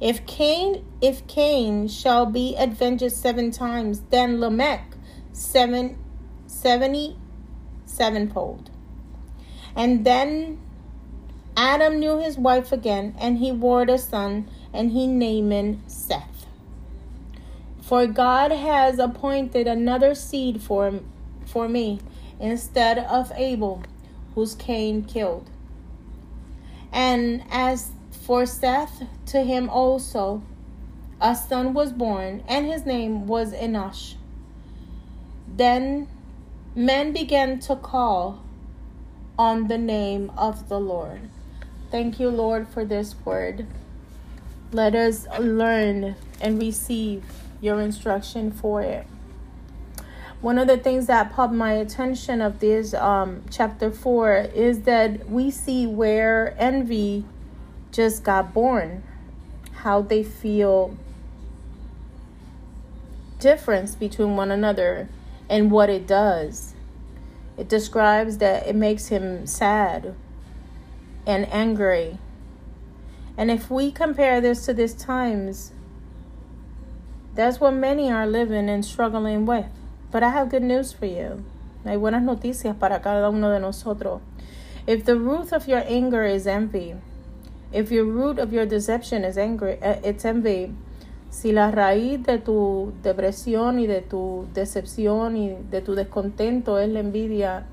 If 0.00 0.26
Cain, 0.26 0.84
if 1.00 1.26
Cain 1.26 1.88
shall 1.88 2.26
be 2.26 2.54
avenged 2.58 3.10
seven 3.12 3.50
times, 3.50 4.02
then 4.10 4.40
Lamech 4.40 4.94
seven, 5.32 5.98
seventy 6.46 7.16
sevenfold. 7.86 8.70
And 9.74 10.04
then 10.04 10.60
Adam 11.56 11.98
knew 11.98 12.18
his 12.18 12.36
wife 12.36 12.72
again, 12.72 13.14
and 13.18 13.38
he 13.38 13.50
bore 13.50 13.82
a 13.82 13.96
son, 13.96 14.50
and 14.74 14.90
he 14.90 15.06
named 15.06 15.52
him 15.52 15.82
Seth. 15.86 16.46
For 17.80 18.06
God 18.06 18.50
has 18.50 18.98
appointed 18.98 19.66
another 19.66 20.14
seed 20.14 20.60
for, 20.60 21.00
for 21.46 21.68
me 21.68 22.00
instead 22.38 22.98
of 22.98 23.32
Abel, 23.36 23.82
whose 24.34 24.54
Cain 24.54 25.04
killed. 25.04 25.48
And 26.96 27.44
as 27.50 27.90
for 28.10 28.46
Seth, 28.46 29.02
to 29.26 29.42
him 29.42 29.68
also 29.68 30.42
a 31.20 31.36
son 31.36 31.74
was 31.74 31.92
born, 31.92 32.42
and 32.48 32.64
his 32.64 32.86
name 32.86 33.26
was 33.26 33.52
Enosh. 33.52 34.14
Then 35.46 36.08
men 36.74 37.12
began 37.12 37.60
to 37.60 37.76
call 37.76 38.42
on 39.38 39.68
the 39.68 39.76
name 39.76 40.32
of 40.38 40.70
the 40.70 40.80
Lord. 40.80 41.28
Thank 41.90 42.18
you, 42.18 42.30
Lord, 42.30 42.66
for 42.66 42.82
this 42.82 43.14
word. 43.26 43.66
Let 44.72 44.94
us 44.94 45.26
learn 45.38 46.16
and 46.40 46.58
receive 46.58 47.24
your 47.60 47.78
instruction 47.82 48.50
for 48.50 48.80
it. 48.80 49.06
One 50.42 50.58
of 50.58 50.66
the 50.66 50.76
things 50.76 51.06
that 51.06 51.32
popped 51.32 51.54
my 51.54 51.72
attention 51.72 52.42
of 52.42 52.60
this 52.60 52.92
um, 52.92 53.42
chapter 53.50 53.90
4 53.90 54.50
is 54.54 54.82
that 54.82 55.30
we 55.30 55.50
see 55.50 55.86
where 55.86 56.54
envy 56.58 57.24
just 57.90 58.22
got 58.22 58.52
born, 58.52 59.02
how 59.72 60.02
they 60.02 60.22
feel 60.22 60.94
difference 63.38 63.94
between 63.94 64.36
one 64.36 64.50
another 64.50 65.08
and 65.48 65.70
what 65.70 65.88
it 65.88 66.06
does. 66.06 66.74
It 67.56 67.68
describes 67.68 68.36
that 68.38 68.66
it 68.66 68.76
makes 68.76 69.06
him 69.06 69.46
sad 69.46 70.14
and 71.26 71.50
angry. 71.50 72.18
And 73.38 73.50
if 73.50 73.70
we 73.70 73.90
compare 73.90 74.42
this 74.42 74.66
to 74.66 74.74
these 74.74 74.92
times, 74.94 75.72
that's 77.34 77.58
what 77.58 77.72
many 77.72 78.10
are 78.10 78.26
living 78.26 78.68
and 78.68 78.84
struggling 78.84 79.46
with. 79.46 79.66
But 80.10 80.22
I 80.22 80.30
have 80.30 80.50
good 80.50 80.62
news 80.62 80.92
for 80.92 81.06
you. 81.06 81.44
Hay 81.84 81.96
buenas 81.96 82.22
noticias 82.22 82.76
para 82.76 83.00
cada 83.00 83.28
uno 83.30 83.50
de 83.50 83.60
nosotros. 83.60 84.20
If 84.86 85.04
the 85.04 85.16
root 85.16 85.52
of 85.52 85.66
your 85.66 85.82
anger 85.86 86.24
is 86.24 86.46
envy, 86.46 86.94
if 87.72 87.90
your 87.90 88.04
root 88.04 88.38
of 88.38 88.52
your 88.52 88.66
deception 88.66 89.24
is 89.24 89.36
angry, 89.36 89.78
uh, 89.82 90.00
it's 90.04 90.24
envy, 90.24 90.72
si 91.30 91.52
la 91.52 91.70
raíz 91.70 92.24
de 92.24 92.38
tu 92.38 92.92
depresión 93.02 93.80
y 93.80 93.86
de 93.86 94.00
tu 94.00 94.46
decepción 94.54 95.36
y 95.36 95.56
de 95.70 95.80
tu 95.80 95.94
descontento 95.94 96.78
es 96.78 96.88
la 96.88 97.00
envidia, 97.00 97.64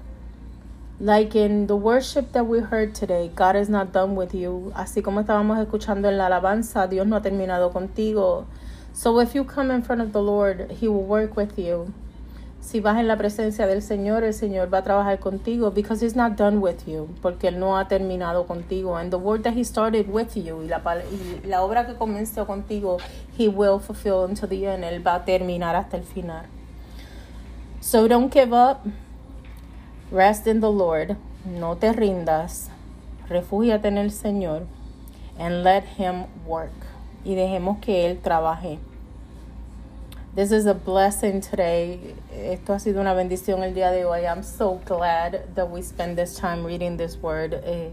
like 1.00 1.36
in 1.36 1.68
the 1.68 1.76
worship 1.76 2.32
that 2.34 2.46
we 2.46 2.60
heard 2.60 2.96
today, 2.96 3.32
God 3.36 3.56
is 3.56 3.70
not 3.70 3.92
done 3.92 4.16
with 4.16 4.34
you. 4.34 4.72
Así 4.76 5.02
como 5.04 5.22
estábamos 5.22 5.60
escuchando 5.60 6.10
en 6.10 6.18
la 6.18 6.26
alabanza, 6.26 6.88
Dios 6.90 7.06
no 7.06 7.16
ha 7.16 7.22
terminado 7.22 7.72
contigo. 7.72 8.46
So 8.92 9.20
if 9.20 9.34
you 9.34 9.44
come 9.44 9.72
in 9.72 9.82
front 9.82 10.02
of 10.02 10.14
the 10.14 10.22
Lord, 10.22 10.72
He 10.80 10.88
will 10.88 11.04
work 11.04 11.38
with 11.38 11.58
you. 11.58 11.94
Si 12.64 12.80
vas 12.80 12.98
en 12.98 13.10
la 13.10 13.18
presencia 13.18 13.68
del 13.68 13.82
Señor, 13.82 14.24
el 14.24 14.34
Señor 14.34 14.74
va 14.74 14.78
a 14.78 14.84
trabajar 14.84 15.20
contigo 15.20 15.72
because 15.72 16.04
he's 16.04 16.16
not 16.16 16.38
done 16.38 16.60
with 16.60 16.86
you, 16.88 17.10
porque 17.22 17.50
él 17.50 17.60
no 17.60 17.78
ha 17.78 17.90
terminado 17.90 18.48
contigo. 18.48 18.96
And 18.96 19.12
the 19.12 19.18
work 19.18 19.44
that 19.44 19.54
he 19.54 19.66
started 19.66 20.08
with 20.10 20.34
you 20.36 20.64
y 20.64 20.70
la, 20.70 20.82
la 21.46 21.62
obra 21.62 21.86
que 21.86 21.96
comenzó 21.96 22.48
contigo, 22.48 23.00
he 23.38 23.50
will 23.50 23.80
fulfill 23.80 24.24
until 24.24 24.48
the 24.48 24.66
end. 24.66 24.86
Él 24.86 25.06
va 25.06 25.16
a 25.16 25.26
terminar 25.26 25.76
hasta 25.76 25.98
el 25.98 26.04
final. 26.04 26.46
So 27.82 28.08
don't 28.08 28.34
give 28.34 28.54
up. 28.54 28.88
Rest 30.10 30.48
in 30.48 30.62
the 30.62 30.72
Lord. 30.72 31.18
No 31.46 31.76
te 31.76 31.92
rindas. 31.92 32.70
Refúgiate 33.28 33.90
en 33.90 33.98
el 33.98 34.12
Señor. 34.12 34.68
And 35.38 35.66
let 35.66 35.84
him 35.98 36.28
work. 36.48 36.72
Y 37.26 37.36
dejemos 37.36 37.80
que 37.80 38.10
él 38.10 38.20
trabaje. 38.20 38.80
This 40.36 40.52
is 40.52 40.66
a 40.66 40.74
blessing 40.74 41.42
today. 41.42 42.16
Esto 42.32 42.74
ha 42.74 42.80
sido 42.80 43.00
una 43.00 43.14
bendición 43.14 43.62
el 43.62 43.76
día 43.76 43.92
de 43.92 44.04
hoy. 44.04 44.26
I'm 44.26 44.42
so 44.42 44.82
glad 44.84 45.54
that 45.54 45.70
we 45.70 45.84
spend 45.84 46.18
this 46.18 46.34
time 46.36 46.66
reading 46.66 46.98
this 46.98 47.16
word. 47.22 47.54
Eh, 47.64 47.92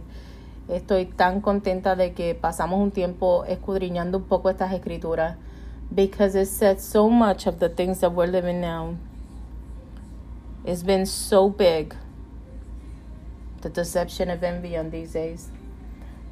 estoy 0.67 1.05
tan 1.15 1.43
contenta 1.43 1.95
de 1.95 2.15
que 2.15 2.35
pasamos 2.35 2.81
un 2.81 2.93
tiempo 2.93 3.45
escudriñando 3.45 4.17
un 4.17 4.25
poco 4.25 4.49
estas 4.49 4.73
escrituras 4.73 5.37
because 5.95 6.35
it 6.35 6.47
says 6.47 6.83
so 6.83 7.11
much 7.11 7.47
of 7.47 7.59
the 7.59 7.69
things 7.69 8.01
that 8.01 8.15
we're 8.15 8.27
living 8.27 8.59
now. 8.59 8.97
It's 10.65 10.83
been 10.83 11.05
so 11.05 11.51
big. 11.51 11.95
The 13.61 13.69
deception 13.69 14.31
of 14.31 14.43
envy 14.43 14.79
on 14.79 14.91
these 14.91 15.13
days. 15.13 15.51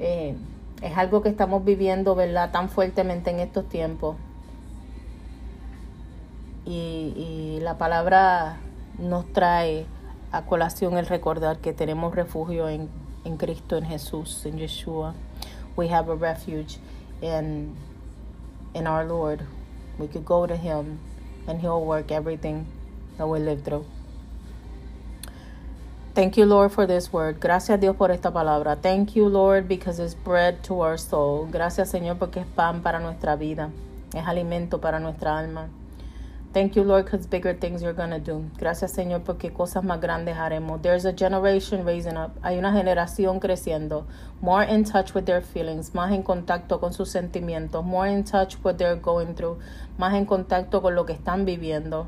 Eh, 0.00 0.34
es 0.80 0.96
algo 0.96 1.20
que 1.20 1.28
estamos 1.28 1.66
viviendo, 1.66 2.14
¿verdad? 2.14 2.50
Tan 2.50 2.70
fuertemente 2.70 3.28
en 3.28 3.40
estos 3.40 3.68
tiempos. 3.68 4.16
Y, 6.70 7.60
la 7.62 7.78
palabra 7.78 8.58
nos 8.98 9.32
trae 9.32 9.86
a 10.32 10.42
colación 10.42 10.98
el 10.98 11.06
recordar 11.06 11.58
que 11.58 11.72
tenemos 11.72 12.14
refugio 12.14 12.68
en, 12.68 12.90
en 13.24 13.38
Cristo, 13.38 13.78
en 13.78 13.86
Jesús, 13.86 14.44
en 14.44 14.58
Yeshua. 14.58 15.14
We 15.76 15.88
have 15.88 16.10
a 16.10 16.14
refuge 16.14 16.78
in, 17.22 17.74
in 18.74 18.86
our 18.86 19.06
Lord. 19.06 19.40
We 19.98 20.08
could 20.08 20.26
go 20.26 20.46
to 20.46 20.56
Him 20.56 20.98
and 21.46 21.60
He'll 21.60 21.84
work 21.84 22.10
everything 22.10 22.66
that 23.16 23.26
we 23.26 23.38
live 23.38 23.62
through. 23.62 23.86
Thank 26.14 26.36
you, 26.36 26.44
Lord, 26.44 26.72
for 26.72 26.86
this 26.86 27.10
word. 27.12 27.40
Gracias, 27.40 27.80
Dios, 27.80 27.96
por 27.96 28.10
esta 28.10 28.30
palabra. 28.30 28.76
Thank 28.76 29.14
you, 29.16 29.26
Lord, 29.28 29.68
because 29.68 29.98
it's 30.00 30.14
bread 30.14 30.62
to 30.64 30.82
our 30.82 30.98
soul. 30.98 31.48
Gracias, 31.50 31.90
Señor, 31.90 32.18
porque 32.18 32.40
es 32.40 32.46
pan 32.46 32.82
para 32.82 32.98
nuestra 32.98 33.36
vida. 33.36 33.70
Es 34.12 34.26
alimento 34.26 34.80
para 34.80 35.00
nuestra 35.00 35.38
alma. 35.38 35.68
Thank 36.50 36.76
you, 36.76 36.82
Lord, 36.82 37.04
because 37.04 37.26
bigger 37.26 37.52
things 37.52 37.82
you're 37.82 37.92
going 37.92 38.08
to 38.10 38.18
do. 38.18 38.42
Gracias, 38.56 38.92
Señor, 38.92 39.22
porque 39.22 39.52
cosas 39.52 39.84
más 39.84 40.00
grandes 40.00 40.34
haremos. 40.34 40.80
There's 40.80 41.04
a 41.04 41.12
generation 41.12 41.84
raising 41.84 42.16
up. 42.16 42.32
Hay 42.42 42.56
una 42.56 42.72
generación 42.72 43.38
creciendo. 43.38 44.06
More 44.40 44.64
in 44.64 44.84
touch 44.84 45.14
with 45.14 45.26
their 45.26 45.42
feelings. 45.42 45.94
Más 45.94 46.10
en 46.10 46.22
contacto 46.22 46.80
con 46.80 46.94
sus 46.94 47.10
sentimientos. 47.10 47.84
More 47.84 48.08
in 48.10 48.24
touch 48.24 48.54
with 48.56 48.64
what 48.64 48.78
they're 48.78 48.96
going 48.96 49.34
through. 49.34 49.58
Más 49.98 50.14
en 50.14 50.24
contacto 50.24 50.80
con 50.80 50.94
lo 50.94 51.04
que 51.04 51.12
están 51.12 51.44
viviendo. 51.44 52.06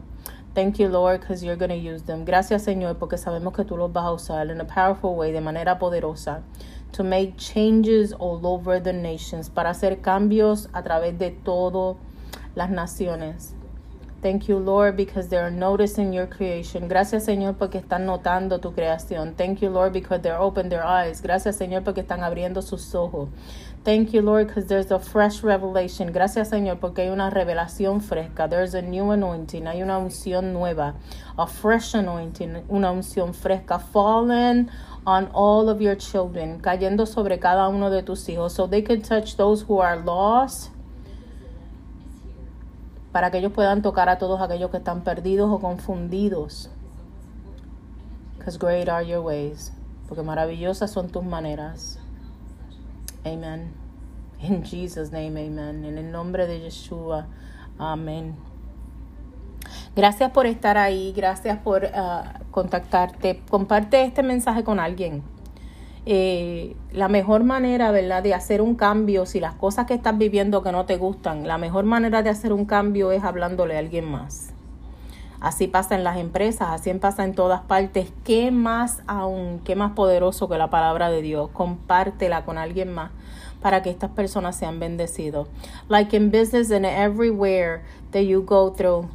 Thank 0.55 0.79
you, 0.79 0.89
Lord, 0.89 1.21
because 1.21 1.45
you're 1.45 1.57
going 1.57 1.69
to 1.69 1.77
use 1.77 2.05
them. 2.05 2.25
Gracias, 2.25 2.63
Señor, 2.65 2.99
porque 2.99 3.19
sabemos 3.19 3.55
que 3.55 3.65
tú 3.65 3.77
los 3.77 3.93
vas 3.93 4.07
a 4.07 4.13
usar 4.13 4.51
in 4.51 4.61
a 4.61 4.65
powerful 4.65 5.15
way, 5.15 5.33
de 5.33 5.41
manera 5.43 5.79
poderosa, 5.79 6.43
to 6.93 7.05
make 7.05 7.37
changes 7.37 8.15
all 8.15 8.45
over 8.45 8.81
the 8.81 8.93
nations, 8.93 9.51
para 9.51 9.71
hacer 9.71 10.01
cambios 10.01 10.69
a 10.73 10.83
través 10.83 11.19
de 11.19 11.31
todas 11.31 11.99
las 12.57 12.71
naciones. 12.71 13.55
Thank 14.23 14.49
you, 14.49 14.59
Lord, 14.59 14.97
because 14.97 15.29
they're 15.29 15.51
noticing 15.51 16.13
your 16.13 16.27
creation. 16.27 16.89
Gracias, 16.89 17.25
Señor, 17.25 17.57
porque 17.57 17.79
están 17.79 18.05
notando 18.05 18.61
tu 18.61 18.73
creación. 18.73 19.35
Thank 19.35 19.63
you, 19.63 19.71
Lord, 19.71 19.95
because 19.95 20.21
they're 20.21 20.39
open 20.39 20.69
their 20.69 20.85
eyes. 20.85 21.23
Gracias, 21.23 21.57
Señor, 21.57 21.85
porque 21.85 22.03
están 22.03 22.23
abriendo 22.23 22.61
sus 22.61 22.95
ojos. 22.95 23.31
Thank 23.83 24.13
you, 24.13 24.21
Lord, 24.21 24.49
because 24.49 24.67
there's 24.67 24.91
a 24.91 24.99
fresh 24.99 25.43
revelation. 25.43 26.13
Gracias, 26.13 26.51
Señor, 26.51 26.81
porque 26.81 26.99
hay 27.01 27.09
una 27.09 27.31
revelación 27.31 28.03
fresca. 28.03 28.47
There's 28.47 28.75
a 28.75 28.83
new 28.83 29.11
anointing. 29.11 29.67
Hay 29.67 29.83
una 29.83 29.97
unción 29.97 30.53
nueva. 30.53 30.97
A 31.39 31.47
fresh 31.47 31.95
anointing. 31.95 32.65
Una 32.69 32.93
unción 32.93 33.33
fresca. 33.33 33.79
Fallen 33.79 34.71
on 35.07 35.31
all 35.33 35.71
of 35.71 35.81
your 35.81 35.97
children. 35.97 36.61
Cayendo 36.61 37.07
sobre 37.07 37.39
cada 37.39 37.69
uno 37.69 37.89
de 37.89 38.03
tus 38.03 38.29
hijos. 38.29 38.53
So 38.53 38.67
they 38.67 38.83
can 38.83 39.01
touch 39.01 39.37
those 39.37 39.63
who 39.63 39.81
are 39.81 39.97
lost 39.97 40.70
para 43.13 43.31
que 43.31 43.39
ellos 43.39 43.53
puedan 43.53 43.83
tocar 43.83 44.09
a 44.09 44.19
todos 44.19 44.41
aquellos 44.41 44.71
que 44.71 44.79
están 44.79 45.03
perdidos 45.03 45.51
o 45.51 45.59
confundidos. 45.59 46.71
Because 48.39 48.59
great 48.59 48.89
are 48.89 49.07
your 49.07 49.21
ways. 49.21 49.73
Porque 50.09 50.23
maravillosas 50.23 50.91
son 50.91 51.09
tus 51.09 51.25
maneras. 51.25 51.99
Amen. 53.25 53.73
In 54.41 54.65
Jesus' 54.65 55.13
name, 55.13 55.47
amen. 55.47 55.85
En 55.85 55.99
el 55.99 56.11
nombre 56.11 56.47
de 56.47 56.61
Yeshua. 56.61 57.27
Amén. 57.79 58.37
Gracias 59.95 60.31
por 60.31 60.47
estar 60.47 60.79
ahí. 60.79 61.13
Gracias 61.15 61.59
por 61.59 61.87
ah, 61.95 62.41
contactarte. 62.51 63.43
Comparte 63.51 64.03
este 64.05 64.23
mensaje 64.23 64.65
con 64.65 64.81
alguien. 64.81 65.23
Eh, 66.07 66.77
la 66.93 67.09
mejor 67.09 67.45
manera, 67.45 67.91
¿verdad?, 67.91 68.23
de 68.23 68.35
hacer 68.35 68.63
un 68.63 68.75
cambio, 68.75 69.27
si 69.27 69.39
las 69.39 69.55
cosas 69.55 69.87
que 69.87 69.95
estás 69.95 70.17
viviendo 70.17 70.63
que 70.63 70.73
no 70.73 70.87
te 70.87 70.97
gustan, 70.97 71.47
la 71.47 71.59
mejor 71.59 71.85
manera 71.85 72.23
de 72.23 72.31
hacer 72.31 72.53
un 72.53 72.65
cambio 72.65 73.13
es 73.13 73.23
hablándole 73.23 73.77
a 73.77 73.81
alguien 73.81 74.11
más. 74.11 74.53
Así 75.41 75.69
pasa 75.69 75.95
en 75.95 76.05
las 76.05 76.19
empresas, 76.19 76.69
así 76.71 76.93
pasa 76.95 77.25
en 77.25 77.35
todas 77.35 77.63
partes. 77.63 78.13
¿Qué 78.25 78.51
más 78.51 79.03
aún, 79.07 79.61
qué 79.65 79.75
más 79.75 79.93
poderoso 79.93 80.51
que 80.51 80.59
la 80.59 80.69
palabra 80.69 81.11
de 81.11 81.23
Dios? 81.23 81.49
Compártela 81.53 82.45
con 82.45 82.59
alguien 82.59 82.93
más 82.93 83.11
para 83.63 83.83
que 83.83 83.89
estas 83.89 84.11
personas 84.11 84.57
sean 84.57 84.81
bendecidos. 84.81 85.49
Like 85.89 86.15
in 86.15 86.31
business 86.31 86.71
and 86.71 86.85
everywhere 86.85 87.83
that 88.13 88.23
you 88.23 88.43
go 88.43 88.71
through, 88.71 89.09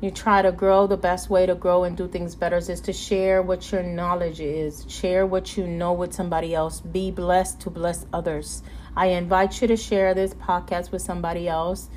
you 0.00 0.12
try 0.12 0.42
to 0.42 0.52
grow, 0.52 0.86
the 0.86 0.96
best 0.96 1.28
way 1.28 1.44
to 1.46 1.56
grow 1.56 1.82
and 1.82 1.96
do 1.96 2.06
things 2.06 2.36
better 2.36 2.58
is 2.58 2.80
to 2.82 2.92
share 2.92 3.42
what 3.42 3.72
your 3.72 3.82
knowledge 3.82 4.38
is. 4.38 4.86
Share 4.88 5.26
what 5.26 5.56
you 5.56 5.66
know 5.66 5.92
with 5.92 6.14
somebody 6.14 6.54
else. 6.54 6.80
Be 6.80 7.10
blessed 7.10 7.60
to 7.62 7.70
bless 7.70 8.06
others. 8.12 8.62
I 8.94 9.06
invite 9.06 9.60
you 9.60 9.66
to 9.66 9.76
share 9.76 10.14
this 10.14 10.34
podcast 10.34 10.92
with 10.92 11.02
somebody 11.02 11.48
else. 11.48 11.88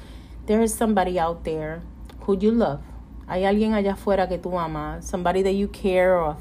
There 0.47 0.61
is 0.61 0.73
somebody 0.73 1.19
out 1.19 1.43
there 1.43 1.83
who 2.21 2.35
you 2.39 2.49
love. 2.49 2.81
Hay 3.27 3.43
alguien 3.43 3.73
allá 3.73 3.93
afuera 3.93 4.27
que 4.27 4.39
tú 4.39 4.59
amas. 4.59 5.07
Somebody 5.07 5.43
that 5.43 5.53
you 5.53 5.67
care 5.67 6.19
of. 6.19 6.37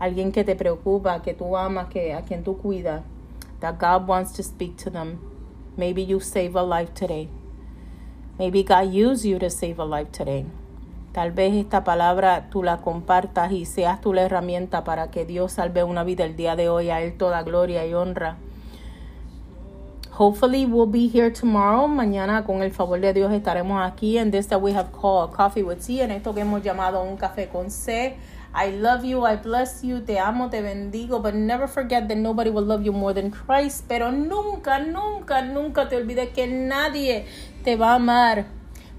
Alguien 0.00 0.32
que 0.32 0.44
te 0.44 0.54
preocupa, 0.54 1.20
que 1.24 1.34
tú 1.34 1.56
amas, 1.56 1.88
que 1.88 2.12
a 2.12 2.22
quien 2.22 2.44
tú 2.44 2.56
cuidas. 2.56 3.02
That 3.58 3.80
God 3.80 4.06
wants 4.06 4.30
to 4.32 4.44
speak 4.44 4.76
to 4.78 4.90
them. 4.90 5.18
Maybe 5.76 6.02
you 6.02 6.20
save 6.20 6.54
a 6.54 6.62
life 6.62 6.94
today. 6.94 7.28
Maybe 8.38 8.62
God 8.62 8.92
used 8.92 9.24
you 9.24 9.40
to 9.40 9.50
save 9.50 9.80
a 9.80 9.84
life 9.84 10.12
today. 10.12 10.46
Tal 11.14 11.30
vez 11.30 11.54
esta 11.54 11.84
palabra 11.84 12.48
tú 12.50 12.64
la 12.64 12.78
compartas 12.78 13.52
y 13.52 13.66
seas 13.66 14.00
tú 14.00 14.12
la 14.12 14.22
herramienta 14.22 14.82
para 14.82 15.12
que 15.12 15.24
Dios 15.24 15.52
salve 15.52 15.84
una 15.84 16.02
vida 16.02 16.24
el 16.24 16.34
día 16.34 16.56
de 16.56 16.68
hoy. 16.68 16.90
A 16.90 17.02
Él 17.02 17.16
toda 17.16 17.44
gloria 17.44 17.86
y 17.86 17.94
honra. 17.94 18.36
Hopefully 20.18 20.66
we'll 20.66 20.90
be 20.90 21.06
here 21.06 21.30
tomorrow. 21.30 21.86
Mañana 21.86 22.44
con 22.44 22.64
el 22.64 22.72
favor 22.72 22.98
de 23.00 23.12
Dios 23.12 23.32
estaremos 23.32 23.80
aquí 23.80 24.18
en 24.18 24.32
this 24.32 24.48
that 24.48 24.60
we 24.60 24.74
have 24.74 24.90
called 24.90 25.30
Coffee 25.30 25.62
with 25.62 25.82
C. 25.82 26.02
En 26.02 26.10
esto 26.10 26.34
que 26.34 26.40
hemos 26.40 26.64
llamado 26.64 27.00
un 27.04 27.16
café 27.16 27.48
con 27.48 27.70
C. 27.70 28.16
I 28.52 28.72
love 28.72 29.04
you, 29.04 29.24
I 29.24 29.36
bless 29.36 29.82
you, 29.82 30.00
te 30.00 30.18
amo, 30.18 30.50
te 30.50 30.62
bendigo, 30.62 31.20
but 31.20 31.34
never 31.34 31.68
forget 31.68 32.08
that 32.08 32.16
nobody 32.16 32.50
will 32.50 32.66
love 32.66 32.82
you 32.82 32.92
more 32.92 33.14
than 33.14 33.30
Christ. 33.30 33.84
Pero 33.86 34.10
nunca, 34.10 34.80
nunca, 34.80 35.42
nunca 35.42 35.88
te 35.88 35.94
olvides 35.94 36.30
que 36.30 36.48
nadie 36.48 37.26
te 37.62 37.76
va 37.76 37.92
a 37.92 37.94
amar 37.94 38.46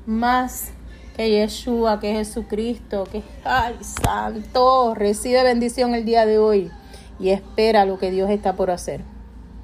más 0.05 0.74
que 1.15 1.29
Yeshua, 1.29 1.99
que 1.99 2.13
Jesucristo, 2.13 3.05
que 3.11 3.23
ay 3.43 3.77
santo, 3.81 4.93
recibe 4.95 5.43
bendición 5.43 5.95
el 5.95 6.05
día 6.05 6.25
de 6.25 6.37
hoy 6.37 6.71
y 7.19 7.29
espera 7.29 7.85
lo 7.85 7.97
que 7.97 8.11
Dios 8.11 8.29
está 8.29 8.55
por 8.55 8.71
hacer. 8.71 9.01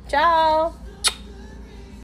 Chao. 0.07 0.73